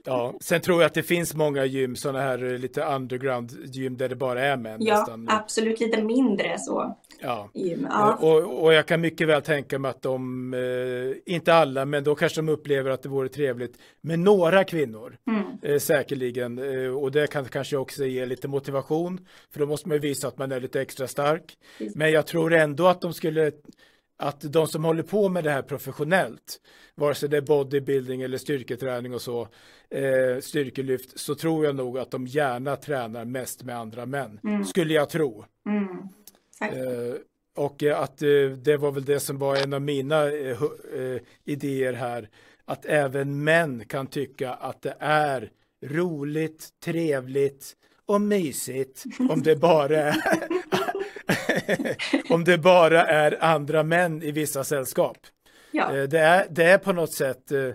Ja, 0.04 0.34
sen 0.40 0.60
tror 0.60 0.80
jag 0.80 0.86
att 0.86 0.94
det 0.94 1.02
finns 1.02 1.34
många 1.34 1.64
gym, 1.64 1.96
sådana 1.96 2.20
här 2.20 2.52
eh, 2.52 2.58
lite 2.58 2.84
underground 2.84 3.52
gym 3.64 3.96
där 3.96 4.08
det 4.08 4.16
bara 4.16 4.44
är 4.44 4.56
män. 4.56 4.76
Ja, 4.80 4.98
nästan. 4.98 5.28
absolut 5.30 5.80
lite 5.80 6.02
mindre 6.02 6.58
så. 6.58 6.96
Ja, 7.20 7.50
gym. 7.54 7.86
ja. 7.90 8.14
Och, 8.20 8.62
och 8.64 8.72
jag 8.72 8.86
kan 8.86 9.00
mycket 9.00 9.28
väl 9.28 9.42
tänka 9.42 9.78
mig 9.78 9.90
att 9.90 10.02
de, 10.02 10.54
eh, 10.54 11.34
inte 11.34 11.54
alla, 11.54 11.84
men 11.84 12.04
då 12.04 12.14
kanske 12.14 12.38
de 12.40 12.48
upplever 12.48 12.90
att 12.90 13.02
det 13.02 13.08
vore 13.08 13.28
trevligt 13.28 13.78
med 14.00 14.18
några 14.18 14.64
kvinnor, 14.64 15.16
mm. 15.26 15.42
eh, 15.62 15.78
säkerligen. 15.78 16.58
Och 16.94 17.12
det 17.12 17.26
kan 17.30 17.44
kanske 17.44 17.76
också 17.76 18.04
ge 18.04 18.26
lite 18.26 18.48
motivation, 18.48 19.26
för 19.52 19.60
då 19.60 19.66
måste 19.66 19.88
man 19.88 19.96
ju 19.96 20.00
visa 20.00 20.28
att 20.28 20.38
man 20.38 20.52
är 20.52 20.60
lite 20.60 20.80
extra 20.80 21.06
stark. 21.06 21.56
Precis. 21.78 21.96
Men 21.96 22.12
jag 22.12 22.26
tror 22.26 22.52
ändå 22.52 22.86
att 22.86 23.00
de 23.00 23.14
skulle 23.14 23.52
att 24.20 24.52
de 24.52 24.66
som 24.66 24.84
håller 24.84 25.02
på 25.02 25.28
med 25.28 25.44
det 25.44 25.50
här 25.50 25.62
professionellt, 25.62 26.60
vare 26.94 27.14
sig 27.14 27.28
det 27.28 27.36
är 27.36 27.40
bodybuilding 27.40 28.22
eller 28.22 28.38
styrketräning 28.38 29.14
och 29.14 29.22
så, 29.22 29.48
eh, 29.90 30.40
styrkelyft, 30.40 31.18
så 31.18 31.34
tror 31.34 31.64
jag 31.64 31.76
nog 31.76 31.98
att 31.98 32.10
de 32.10 32.26
gärna 32.26 32.76
tränar 32.76 33.24
mest 33.24 33.62
med 33.62 33.76
andra 33.78 34.06
män, 34.06 34.40
mm. 34.44 34.64
skulle 34.64 34.94
jag 34.94 35.10
tro. 35.10 35.44
Mm. 35.66 35.88
Eh, 36.60 37.14
och 37.56 37.82
att 37.82 38.22
eh, 38.22 38.50
det 38.62 38.76
var 38.76 38.92
väl 38.92 39.04
det 39.04 39.20
som 39.20 39.38
var 39.38 39.56
en 39.56 39.72
av 39.72 39.82
mina 39.82 40.26
eh, 40.30 40.62
eh, 40.94 41.20
idéer 41.44 41.92
här, 41.92 42.28
att 42.64 42.84
även 42.84 43.44
män 43.44 43.84
kan 43.84 44.06
tycka 44.06 44.54
att 44.54 44.82
det 44.82 44.96
är 45.00 45.50
roligt, 45.86 46.68
trevligt 46.84 47.76
och 48.06 48.20
mysigt 48.20 49.04
om 49.30 49.42
det 49.42 49.56
bara 49.56 49.96
är 50.02 50.16
om 52.30 52.44
det 52.44 52.58
bara 52.58 53.06
är 53.06 53.44
andra 53.44 53.82
män 53.82 54.22
i 54.22 54.32
vissa 54.32 54.64
sällskap. 54.64 55.18
Ja. 55.70 55.96
Eh, 55.96 56.02
det, 56.02 56.18
är, 56.18 56.46
det 56.50 56.64
är 56.64 56.78
på 56.78 56.92
något 56.92 57.12
sätt, 57.12 57.52
eh, 57.52 57.60
eh, 57.60 57.72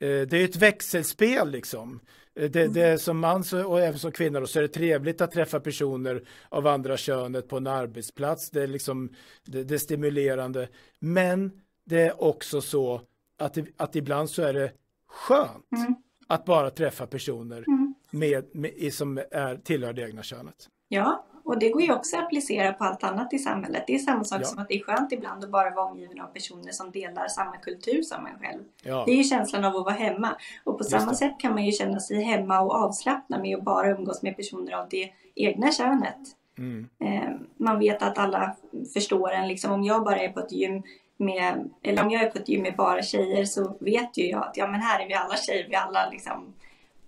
det 0.00 0.32
är 0.32 0.44
ett 0.44 0.56
växelspel 0.56 1.50
liksom. 1.50 2.00
Det, 2.34 2.48
det 2.48 2.82
är 2.82 2.96
som 2.96 3.18
man 3.18 3.44
och 3.66 3.80
även 3.80 3.98
som 3.98 4.12
kvinna 4.12 4.46
så 4.46 4.58
är 4.58 4.62
det 4.62 4.68
trevligt 4.68 5.20
att 5.20 5.32
träffa 5.32 5.60
personer 5.60 6.22
av 6.48 6.66
andra 6.66 6.96
könet 6.96 7.48
på 7.48 7.56
en 7.56 7.66
arbetsplats. 7.66 8.50
Det 8.50 8.62
är 8.62 8.66
liksom 8.66 9.14
det, 9.44 9.64
det 9.64 9.74
är 9.74 9.78
stimulerande. 9.78 10.68
Men 10.98 11.52
det 11.86 12.00
är 12.00 12.22
också 12.22 12.60
så 12.60 13.02
att, 13.38 13.58
att 13.76 13.96
ibland 13.96 14.30
så 14.30 14.42
är 14.42 14.52
det 14.52 14.72
skönt 15.08 15.72
mm. 15.72 15.94
att 16.26 16.44
bara 16.44 16.70
träffa 16.70 17.06
personer 17.06 17.64
mm. 17.68 17.94
med, 18.10 18.44
med, 18.54 18.94
som 18.94 19.18
är, 19.30 19.56
tillhör 19.56 19.92
det 19.92 20.02
egna 20.02 20.22
könet. 20.22 20.68
Ja, 20.88 21.26
Och 21.44 21.58
det 21.58 21.68
går 21.70 21.82
ju 21.82 21.92
också 21.92 22.16
att 22.16 22.24
applicera 22.24 22.72
på 22.72 22.84
allt 22.84 23.04
annat 23.04 23.32
i 23.32 23.38
samhället. 23.38 23.84
Det 23.86 23.94
är 23.94 23.98
samma 23.98 24.24
sak 24.24 24.40
Ja. 24.42 24.44
som 24.46 24.58
att 24.58 24.68
det 24.68 24.74
är 24.74 24.82
skönt 24.82 25.12
ibland 25.12 25.44
att 25.44 25.50
bara 25.50 25.70
vara 25.70 25.86
omgiven 25.86 26.20
av 26.20 26.26
personer 26.26 26.72
som 26.72 26.90
delar 26.90 27.28
samma 27.28 27.56
kultur 27.56 28.02
som 28.02 28.26
en 28.26 28.38
själv. 28.38 28.62
Ja, 28.82 29.02
Det 29.06 29.12
är 29.12 29.16
ju 29.16 29.24
känslan 29.24 29.64
av 29.64 29.76
att 29.76 29.84
vara 29.84 29.94
hemma. 29.94 30.36
Och 30.64 30.78
på 30.78 30.84
Just 30.84 30.90
samma 30.90 31.10
det. 31.10 31.16
sätt 31.16 31.34
kan 31.38 31.52
man 31.54 31.64
ju 31.64 31.72
känna 31.72 32.00
sig 32.00 32.22
hemma 32.22 32.60
och 32.60 32.74
avslappna 32.74 33.38
med 33.38 33.56
att 33.58 33.64
bara 33.64 33.90
umgås 33.90 34.22
med 34.22 34.36
personer 34.36 34.72
av 34.72 34.88
det 34.88 35.10
egna 35.34 35.72
könet. 35.72 36.16
mm. 36.58 36.88
Eh, 37.04 37.30
man 37.56 37.78
vet 37.78 38.02
att 38.02 38.18
alla 38.18 38.56
förstår 38.94 39.30
en. 39.32 39.48
Liksom, 39.48 39.72
om 39.72 39.84
jag 39.84 40.04
bara 40.04 40.18
är 40.18 40.28
på 40.28 40.40
ett 40.40 40.52
gym 40.52 40.82
med, 41.16 41.70
eller 41.82 42.02
om 42.04 42.10
jag 42.10 42.22
är 42.22 42.30
på 42.30 42.38
ett 42.38 42.48
gym 42.48 42.62
med 42.62 42.76
bara 42.76 43.02
tjejer 43.02 43.44
så 43.44 43.76
vet 43.80 44.18
ju 44.18 44.24
jag 44.26 44.42
att 44.42 44.56
ja, 44.56 44.66
men 44.66 44.80
här 44.80 45.00
är 45.00 45.08
vi 45.08 45.14
alla 45.14 45.36
tjejer. 45.36 45.66
Vi 45.68 45.74
alla 45.74 46.08
liksom, 46.10 46.52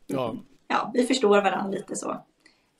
ja. 0.06 0.34
ja, 0.68 0.90
vi 0.94 1.06
förstår 1.06 1.42
varandra 1.42 1.68
lite 1.78 1.96
så. 1.96 2.16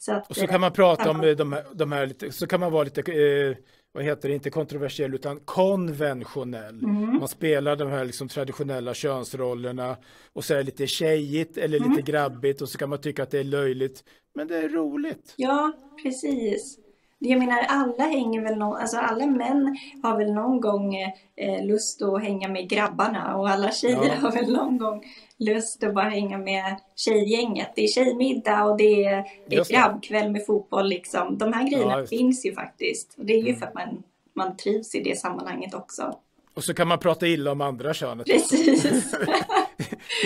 Så 0.05 0.13
att, 0.13 0.31
Och 0.31 0.37
så 0.37 0.47
kan 0.47 0.61
man 0.61 0.73
prata 0.73 1.11
om 1.11 1.21
eh, 1.21 1.37
de 1.37 1.53
här, 1.53 1.65
de 1.75 1.93
här 1.93 2.07
lite, 2.07 2.33
så 2.33 2.47
kan 2.47 2.61
man 2.61 2.73
vara 2.73 2.85
lite, 2.85 3.01
eh, 3.13 3.57
vad 3.93 4.05
heter 4.05 4.29
det, 4.29 4.35
inte 4.35 4.51
kontroversiell 4.51 5.15
utan 5.15 5.41
konventionell. 5.41 6.85
Mm. 6.85 7.15
Man 7.19 7.29
spelar 7.29 7.77
de 7.77 7.89
här 7.91 8.05
liksom 8.05 8.29
traditionella 8.29 8.95
könsrollerna 8.95 9.97
och 10.33 10.45
så 10.45 10.55
är 10.55 10.59
det 10.59 10.63
lite 10.63 10.87
tjejigt 10.87 11.59
eller 11.59 11.79
Mm. 11.79 11.91
lite 11.91 12.03
grabbigt 12.03 12.63
och 12.63 12.69
så 12.69 12.79
kan 12.79 12.89
man 12.89 13.01
tycka 13.01 13.23
att 13.23 13.31
det 13.31 13.39
är 13.39 13.45
löjligt. 13.45 14.05
Men 14.35 14.49
det 14.49 14.57
är 14.57 14.69
roligt. 14.69 15.35
Ja, 15.37 15.73
precis. 16.03 16.79
Jag 17.25 17.39
menar, 17.39 17.65
alla 17.69 18.05
hänger 18.05 18.41
väl 18.43 18.59
någon, 18.59 18.77
alltså 18.77 18.97
alla 18.97 19.27
män 19.27 19.77
har 20.03 20.19
väl 20.19 20.33
någon 20.33 20.61
gång 20.61 20.95
eh, 21.37 21.67
lust 21.67 22.03
att 22.03 22.23
hänga 22.23 22.49
med 22.49 22.69
grabbarna 22.69 23.37
och 23.37 23.49
alla 23.51 23.71
tjejer 23.73 24.05
Ja. 24.07 24.15
har 24.21 24.33
väl 24.33 24.53
någon 24.53 24.79
gång 24.79 25.05
lust 25.39 25.85
att 25.85 25.95
bara 25.95 26.09
hänga 26.09 26.39
med 26.39 26.77
tjejgänget. 26.97 27.69
Det 27.77 27.85
är 27.85 27.89
tjejmiddag 27.89 28.65
och 28.65 28.77
det 28.77 29.05
är, 29.05 29.25
det 29.49 29.57
är 29.57 29.65
grabbkväll 29.73 30.31
med 30.31 30.47
fotboll 30.47 30.89
liksom. 30.89 31.39
De 31.39 31.53
här 31.53 31.71
grejerna 31.71 31.99
Ja, 32.01 32.07
finns 32.07 32.47
ju 32.47 32.55
faktiskt. 32.55 33.15
Och 33.19 33.25
det 33.25 33.33
är 33.33 33.43
ju 33.43 33.49
Mm. 33.49 33.59
för 33.61 33.67
att 33.67 33.75
man, 33.75 34.03
man 34.35 34.57
trivs 34.57 34.95
i 34.95 35.01
det 35.03 35.19
sammanhanget 35.19 35.75
också. 35.75 36.19
Och 36.55 36.65
så 36.65 36.75
kan 36.75 36.89
man 36.89 36.99
prata 36.99 37.27
illa 37.27 37.53
om 37.53 37.61
andra 37.61 37.95
könet. 37.95 38.27
Precis, 38.27 38.87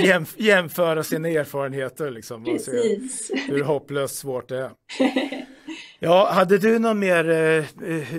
Jämf 0.05 0.35
jämföra 0.39 1.03
sina 1.03 1.29
erfarenheter 1.29 2.11
liksom. 2.11 2.45
Se 2.45 2.53
precis. 2.53 3.31
hur 3.49 3.63
hopplöst 3.65 4.17
svårt 4.19 4.49
det 4.49 4.59
är. 4.59 4.71
Ja, 5.99 6.29
hade 6.33 6.59
du 6.59 6.79
någon 6.79 6.99
mer 6.99 7.31
eh, 7.31 7.65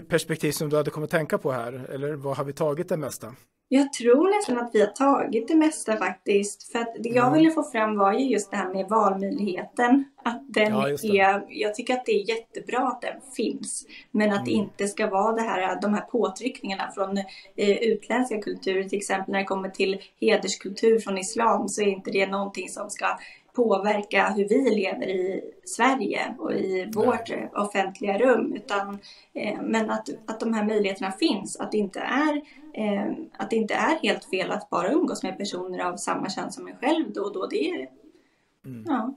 perspektiv 0.10 0.52
som 0.52 0.70
du 0.70 0.78
hade 0.78 0.92
kommit 0.92 1.10
tänka 1.10 1.38
på 1.38 1.52
här? 1.52 1.86
Eller 1.94 2.13
vad 2.13 2.38
har 2.38 2.44
vi 2.44 2.54
tagit 2.54 2.90
det 2.90 2.98
mesta? 2.98 3.36
Jag 3.70 3.94
tror 3.94 4.38
nästan 4.38 4.58
att 4.58 4.70
vi 4.74 4.80
har 4.80 4.88
tagit 4.88 5.48
det 5.48 5.56
mesta 5.56 5.98
faktiskt. 5.98 6.72
För 6.72 6.80
att 6.80 6.96
det 7.00 7.10
jag 7.10 7.28
Mm. 7.28 7.40
ville 7.40 7.52
få 7.52 7.63
fram 7.63 7.98
var 7.98 8.13
ju 8.13 8.26
just 8.30 8.52
det 8.52 8.58
här 8.58 8.74
med 8.74 8.90
valmöjligheten. 8.90 10.04
Att 10.24 10.42
den 10.54 10.74
Ja, 10.74 10.88
det. 11.02 11.20
är, 11.20 11.46
jag 11.50 11.76
tycker 11.76 11.94
att 11.94 12.06
det 12.06 12.12
är 12.12 12.30
jättebra 12.30 12.88
att 12.88 13.02
den 13.02 13.22
finns. 13.36 13.86
Men 14.12 14.34
att 14.34 14.46
det 14.46 14.52
Mm. 14.54 14.63
inte 14.63 14.88
ska 14.88 15.08
vara 15.10 15.32
det 15.36 15.42
här, 15.42 15.82
de 15.82 15.94
här 15.94 16.02
påtryckningarna 16.02 16.92
från 16.96 17.18
eh, 17.56 17.78
utländska 17.78 18.42
kulturer. 18.42 18.84
Till 18.84 18.98
exempel 18.98 19.32
när 19.32 19.40
det 19.40 19.46
kommer 19.46 19.70
till 19.70 20.02
hederskultur 20.22 21.00
från 21.00 21.18
islam 21.18 21.68
så 21.70 21.82
är 21.82 21.86
inte 21.88 22.12
det 22.12 22.28
någonting 22.28 22.70
som 22.70 22.90
ska 22.90 23.06
påverka 23.58 24.30
hur 24.30 24.50
vi 24.50 24.76
lever 24.76 25.08
i 25.08 25.41
Sverige 25.65 26.36
och 26.39 26.54
i 26.54 26.91
vårt 26.96 27.30
eh, 27.30 27.62
offentliga 27.63 28.17
rum. 28.17 28.54
Utan, 28.56 29.00
eh, 29.34 29.62
men 29.62 29.89
att, 29.89 30.10
att 30.28 30.39
de 30.39 30.54
här 30.54 30.65
möjligheterna 30.65 31.12
finns. 31.12 31.56
Att 31.60 31.72
det, 31.72 31.78
inte 31.78 32.00
är, 32.00 32.36
eh, 32.74 33.12
att 33.38 33.50
det 33.50 33.56
inte 33.56 33.74
är 33.74 34.00
helt 34.02 34.26
fel 34.26 34.52
att 34.52 34.70
bara 34.70 34.91
umgås 34.91 35.24
med 35.24 35.38
personer 35.38 35.80
av 35.80 35.98
samma 35.98 36.30
kön 36.30 36.52
som 36.52 36.67
en 36.67 36.76
själv 36.78 37.13
då 37.13 37.22
och 37.22 37.34
då. 37.34 37.48
Det 37.48 37.70
är, 37.70 37.88
Mm. 38.65 38.84
ja. 38.88 39.13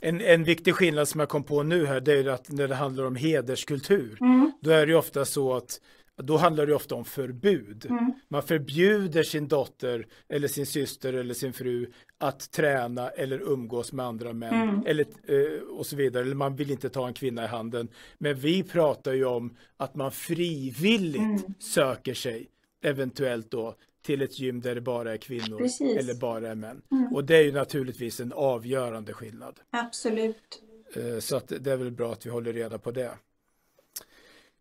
En, 0.00 0.20
en 0.20 0.44
viktig 0.44 0.74
skillnad 0.74 1.08
som 1.08 1.20
jag 1.20 1.28
kom 1.28 1.44
på 1.44 1.62
nu 1.62 1.86
här, 1.86 2.00
det 2.00 2.12
är 2.12 2.28
att 2.28 2.50
när 2.50 2.68
det 2.68 2.74
handlar 2.74 3.04
om 3.04 3.16
hederskultur, 3.16 4.18
Mm, 4.20 4.52
då 4.60 4.70
är 4.70 4.86
det 4.86 4.92
ju 4.92 4.98
ofta 4.98 5.24
så 5.24 5.54
att 5.54 5.80
då 6.22 6.36
handlar 6.36 6.66
det 6.66 6.74
ofta 6.74 6.94
om 6.94 7.04
förbud. 7.04 7.86
mm, 7.90 8.12
Man 8.28 8.42
förbjuder 8.42 9.22
sin 9.22 9.48
dotter 9.48 10.06
eller 10.28 10.48
sin 10.48 10.66
syster 10.66 11.12
eller 11.12 11.34
sin 11.34 11.52
fru 11.52 11.92
att 12.18 12.50
träna 12.50 13.08
eller 13.10 13.38
umgås 13.52 13.92
med 13.92 14.06
andra 14.06 14.32
män 14.32 14.54
Mm. 14.68 14.86
eller, 14.86 15.06
eh, 15.26 15.60
och 15.62 15.86
så 15.86 15.96
vidare. 15.96 16.22
Eller 16.22 16.34
man 16.34 16.56
vill 16.56 16.70
inte 16.70 16.88
ta 16.88 17.06
en 17.08 17.14
kvinna 17.14 17.44
i 17.44 17.46
handen. 17.46 17.88
Men 18.18 18.34
vi 18.34 18.62
pratar 18.62 19.12
ju 19.12 19.24
om 19.24 19.56
att 19.76 19.94
man 19.94 20.12
frivilligt 20.12 21.22
Mm. 21.42 21.54
söker 21.58 22.14
sig 22.14 22.48
eventuellt 22.84 23.50
då 23.50 23.74
till 24.02 24.22
ett 24.22 24.38
gym 24.38 24.60
där 24.60 24.74
det 24.74 24.80
bara 24.80 25.12
är 25.12 25.16
kvinnor 25.16 25.58
Precis. 25.58 25.96
eller 25.96 26.14
bara 26.14 26.48
är 26.50 26.54
män. 26.54 26.82
Mm. 26.90 27.14
Och 27.14 27.24
det 27.24 27.36
är 27.36 27.42
ju 27.42 27.52
naturligtvis 27.52 28.20
en 28.20 28.32
avgörande 28.32 29.12
skillnad. 29.12 29.60
absolut. 29.70 30.62
Eh, 30.94 31.18
Så 31.18 31.36
att 31.36 31.48
det 31.60 31.72
är 31.72 31.76
väl 31.76 31.90
bra 31.90 32.12
att 32.12 32.26
vi 32.26 32.30
håller 32.30 32.52
reda 32.52 32.78
på 32.78 32.90
det. 32.90 33.10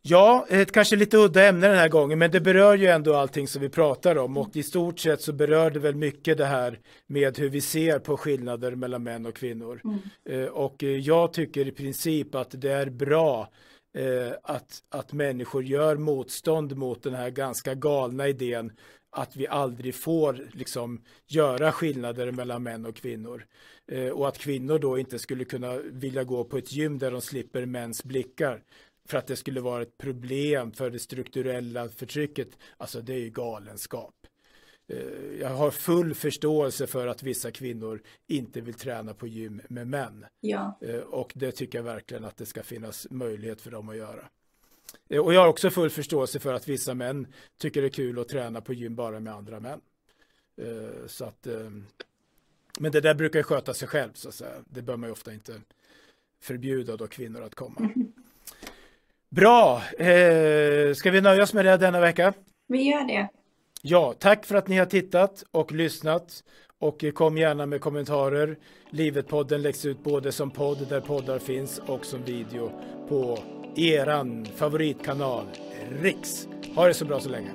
Ja, 0.03 0.45
ett 0.49 0.71
kanske 0.71 0.95
lite 0.95 1.17
udda 1.17 1.47
ämne 1.47 1.67
den 1.67 1.77
här 1.77 1.89
gången, 1.89 2.19
men 2.19 2.31
det 2.31 2.41
berör 2.41 2.77
ju 2.77 2.87
ändå 2.87 3.15
allting 3.15 3.47
som 3.47 3.61
vi 3.61 3.69
pratar 3.69 4.17
om 4.17 4.37
och 4.37 4.55
i 4.55 4.63
stort 4.63 4.99
sett 4.99 5.21
så 5.21 5.33
berör 5.33 5.69
det 5.71 5.79
väl 5.79 5.95
mycket 5.95 6.37
det 6.37 6.45
här 6.45 6.79
med 7.07 7.37
hur 7.37 7.49
vi 7.49 7.61
ser 7.61 7.99
på 7.99 8.17
skillnader 8.17 8.75
mellan 8.75 9.03
män 9.03 9.25
och 9.25 9.35
kvinnor. 9.35 9.81
Mm. 9.83 10.43
Eh, 10.43 10.49
Och 10.49 10.83
jag 10.83 11.33
tycker 11.33 11.67
i 11.67 11.71
princip 11.71 12.35
att 12.35 12.61
det 12.61 12.71
är 12.71 12.89
bra 12.89 13.49
eh, 13.97 14.33
att, 14.43 14.83
att 14.89 15.13
människor 15.13 15.63
gör 15.63 15.95
motstånd 15.95 16.77
mot 16.77 17.03
den 17.03 17.13
här 17.13 17.29
ganska 17.29 17.73
galna 17.75 18.27
idén 18.27 18.71
att 19.11 19.35
vi 19.35 19.47
aldrig 19.47 19.95
får 19.95 20.47
liksom 20.53 21.01
göra 21.27 21.71
skillnader 21.71 22.31
mellan 22.31 22.63
män 22.63 22.85
och 22.85 22.95
kvinnor. 22.95 23.45
Eh, 23.91 24.09
och 24.09 24.27
att 24.27 24.37
kvinnor 24.37 24.79
då 24.79 24.97
inte 24.97 25.19
skulle 25.19 25.45
kunna 25.45 25.77
vilja 25.77 26.23
gå 26.23 26.43
på 26.43 26.57
ett 26.57 26.71
gym 26.71 26.97
där 26.99 27.11
de 27.11 27.21
slipper 27.21 27.65
mäns 27.65 28.03
blickar 28.03 28.63
för 29.09 29.17
att 29.17 29.27
det 29.27 29.35
skulle 29.35 29.61
vara 29.61 29.81
ett 29.81 29.97
problem 29.97 30.71
för 30.71 30.89
det 30.89 30.99
strukturella 30.99 31.89
förtrycket. 31.89 32.47
Alltså 32.77 33.01
det 33.01 33.13
är 33.13 33.19
ju 33.19 33.29
galenskap. 33.29 34.15
Eh, 34.87 34.97
Jag 35.39 35.49
har 35.49 35.71
full 35.71 36.13
förståelse 36.13 36.87
för 36.87 37.07
att 37.07 37.23
vissa 37.23 37.51
kvinnor 37.51 38.01
inte 38.27 38.61
vill 38.61 38.73
träna 38.73 39.13
på 39.13 39.27
gym 39.27 39.61
med 39.69 39.87
män. 39.87 40.25
Ja, 40.39 40.77
Eh, 40.81 40.95
Och 40.99 41.31
det 41.35 41.51
tycker 41.51 41.77
jag 41.77 41.83
verkligen 41.83 42.25
att 42.25 42.37
det 42.37 42.45
ska 42.45 42.63
finnas 42.63 43.07
möjlighet 43.09 43.61
för 43.61 43.71
dem 43.71 43.89
att 43.89 43.97
göra. 43.97 44.29
Eh, 45.09 45.19
Och 45.19 45.33
jag 45.33 45.41
har 45.41 45.47
också 45.47 45.69
full 45.69 45.89
förståelse 45.89 46.39
för 46.39 46.53
att 46.53 46.67
vissa 46.67 46.93
män 46.93 47.27
tycker 47.57 47.81
det 47.81 47.87
är 47.87 47.89
kul 47.89 48.19
att 48.19 48.27
träna 48.27 48.61
på 48.61 48.73
gym 48.73 48.95
bara 48.95 49.19
med 49.19 49.33
andra 49.33 49.59
män. 49.59 49.81
Så 51.07 51.25
att, 51.25 51.47
men 52.79 52.91
det 52.91 53.01
där 53.01 53.15
brukar 53.15 53.39
ju 53.39 53.43
sköta 53.43 53.73
sig 53.73 53.87
själv 53.87 54.09
så 54.13 54.29
att 54.29 54.35
säga. 54.35 54.55
Det 54.69 54.81
bör 54.81 54.97
man 54.97 55.07
ju 55.09 55.11
ofta 55.11 55.33
inte 55.33 55.61
förbjuda 56.41 56.97
då 56.97 57.07
kvinnor 57.07 57.41
att 57.41 57.55
komma. 57.55 57.89
Bra, 59.35 59.81
eh, 59.97 60.93
ska 60.93 61.11
vi 61.11 61.21
nöja 61.21 61.43
oss 61.43 61.53
med 61.53 61.65
det 61.65 61.77
denna 61.77 61.99
vecka? 61.99 62.33
vi 62.67 62.81
gör 62.83 63.07
det. 63.07 63.29
Ja, 63.81 64.13
tack 64.19 64.45
för 64.45 64.55
att 64.55 64.67
ni 64.67 64.77
har 64.77 64.85
tittat 64.85 65.43
och 65.51 65.71
lyssnat 65.71 66.43
och 66.79 67.03
kom 67.13 67.37
gärna 67.37 67.65
med 67.65 67.81
kommentarer. 67.81 68.57
Livet-podden 68.89 69.61
läggs 69.61 69.85
ut 69.85 70.03
både 70.03 70.31
som 70.31 70.51
podd 70.51 70.87
där 70.89 71.01
poddar 71.01 71.39
finns 71.39 71.81
och 71.87 72.05
som 72.05 72.23
video 72.23 72.71
på 73.09 73.37
eran 73.75 74.45
favoritkanal 74.55 75.45
Riks. 76.01 76.47
Ha 76.75 76.87
det 76.87 76.93
så 76.93 77.05
bra 77.05 77.19
så 77.19 77.29
länge. 77.29 77.51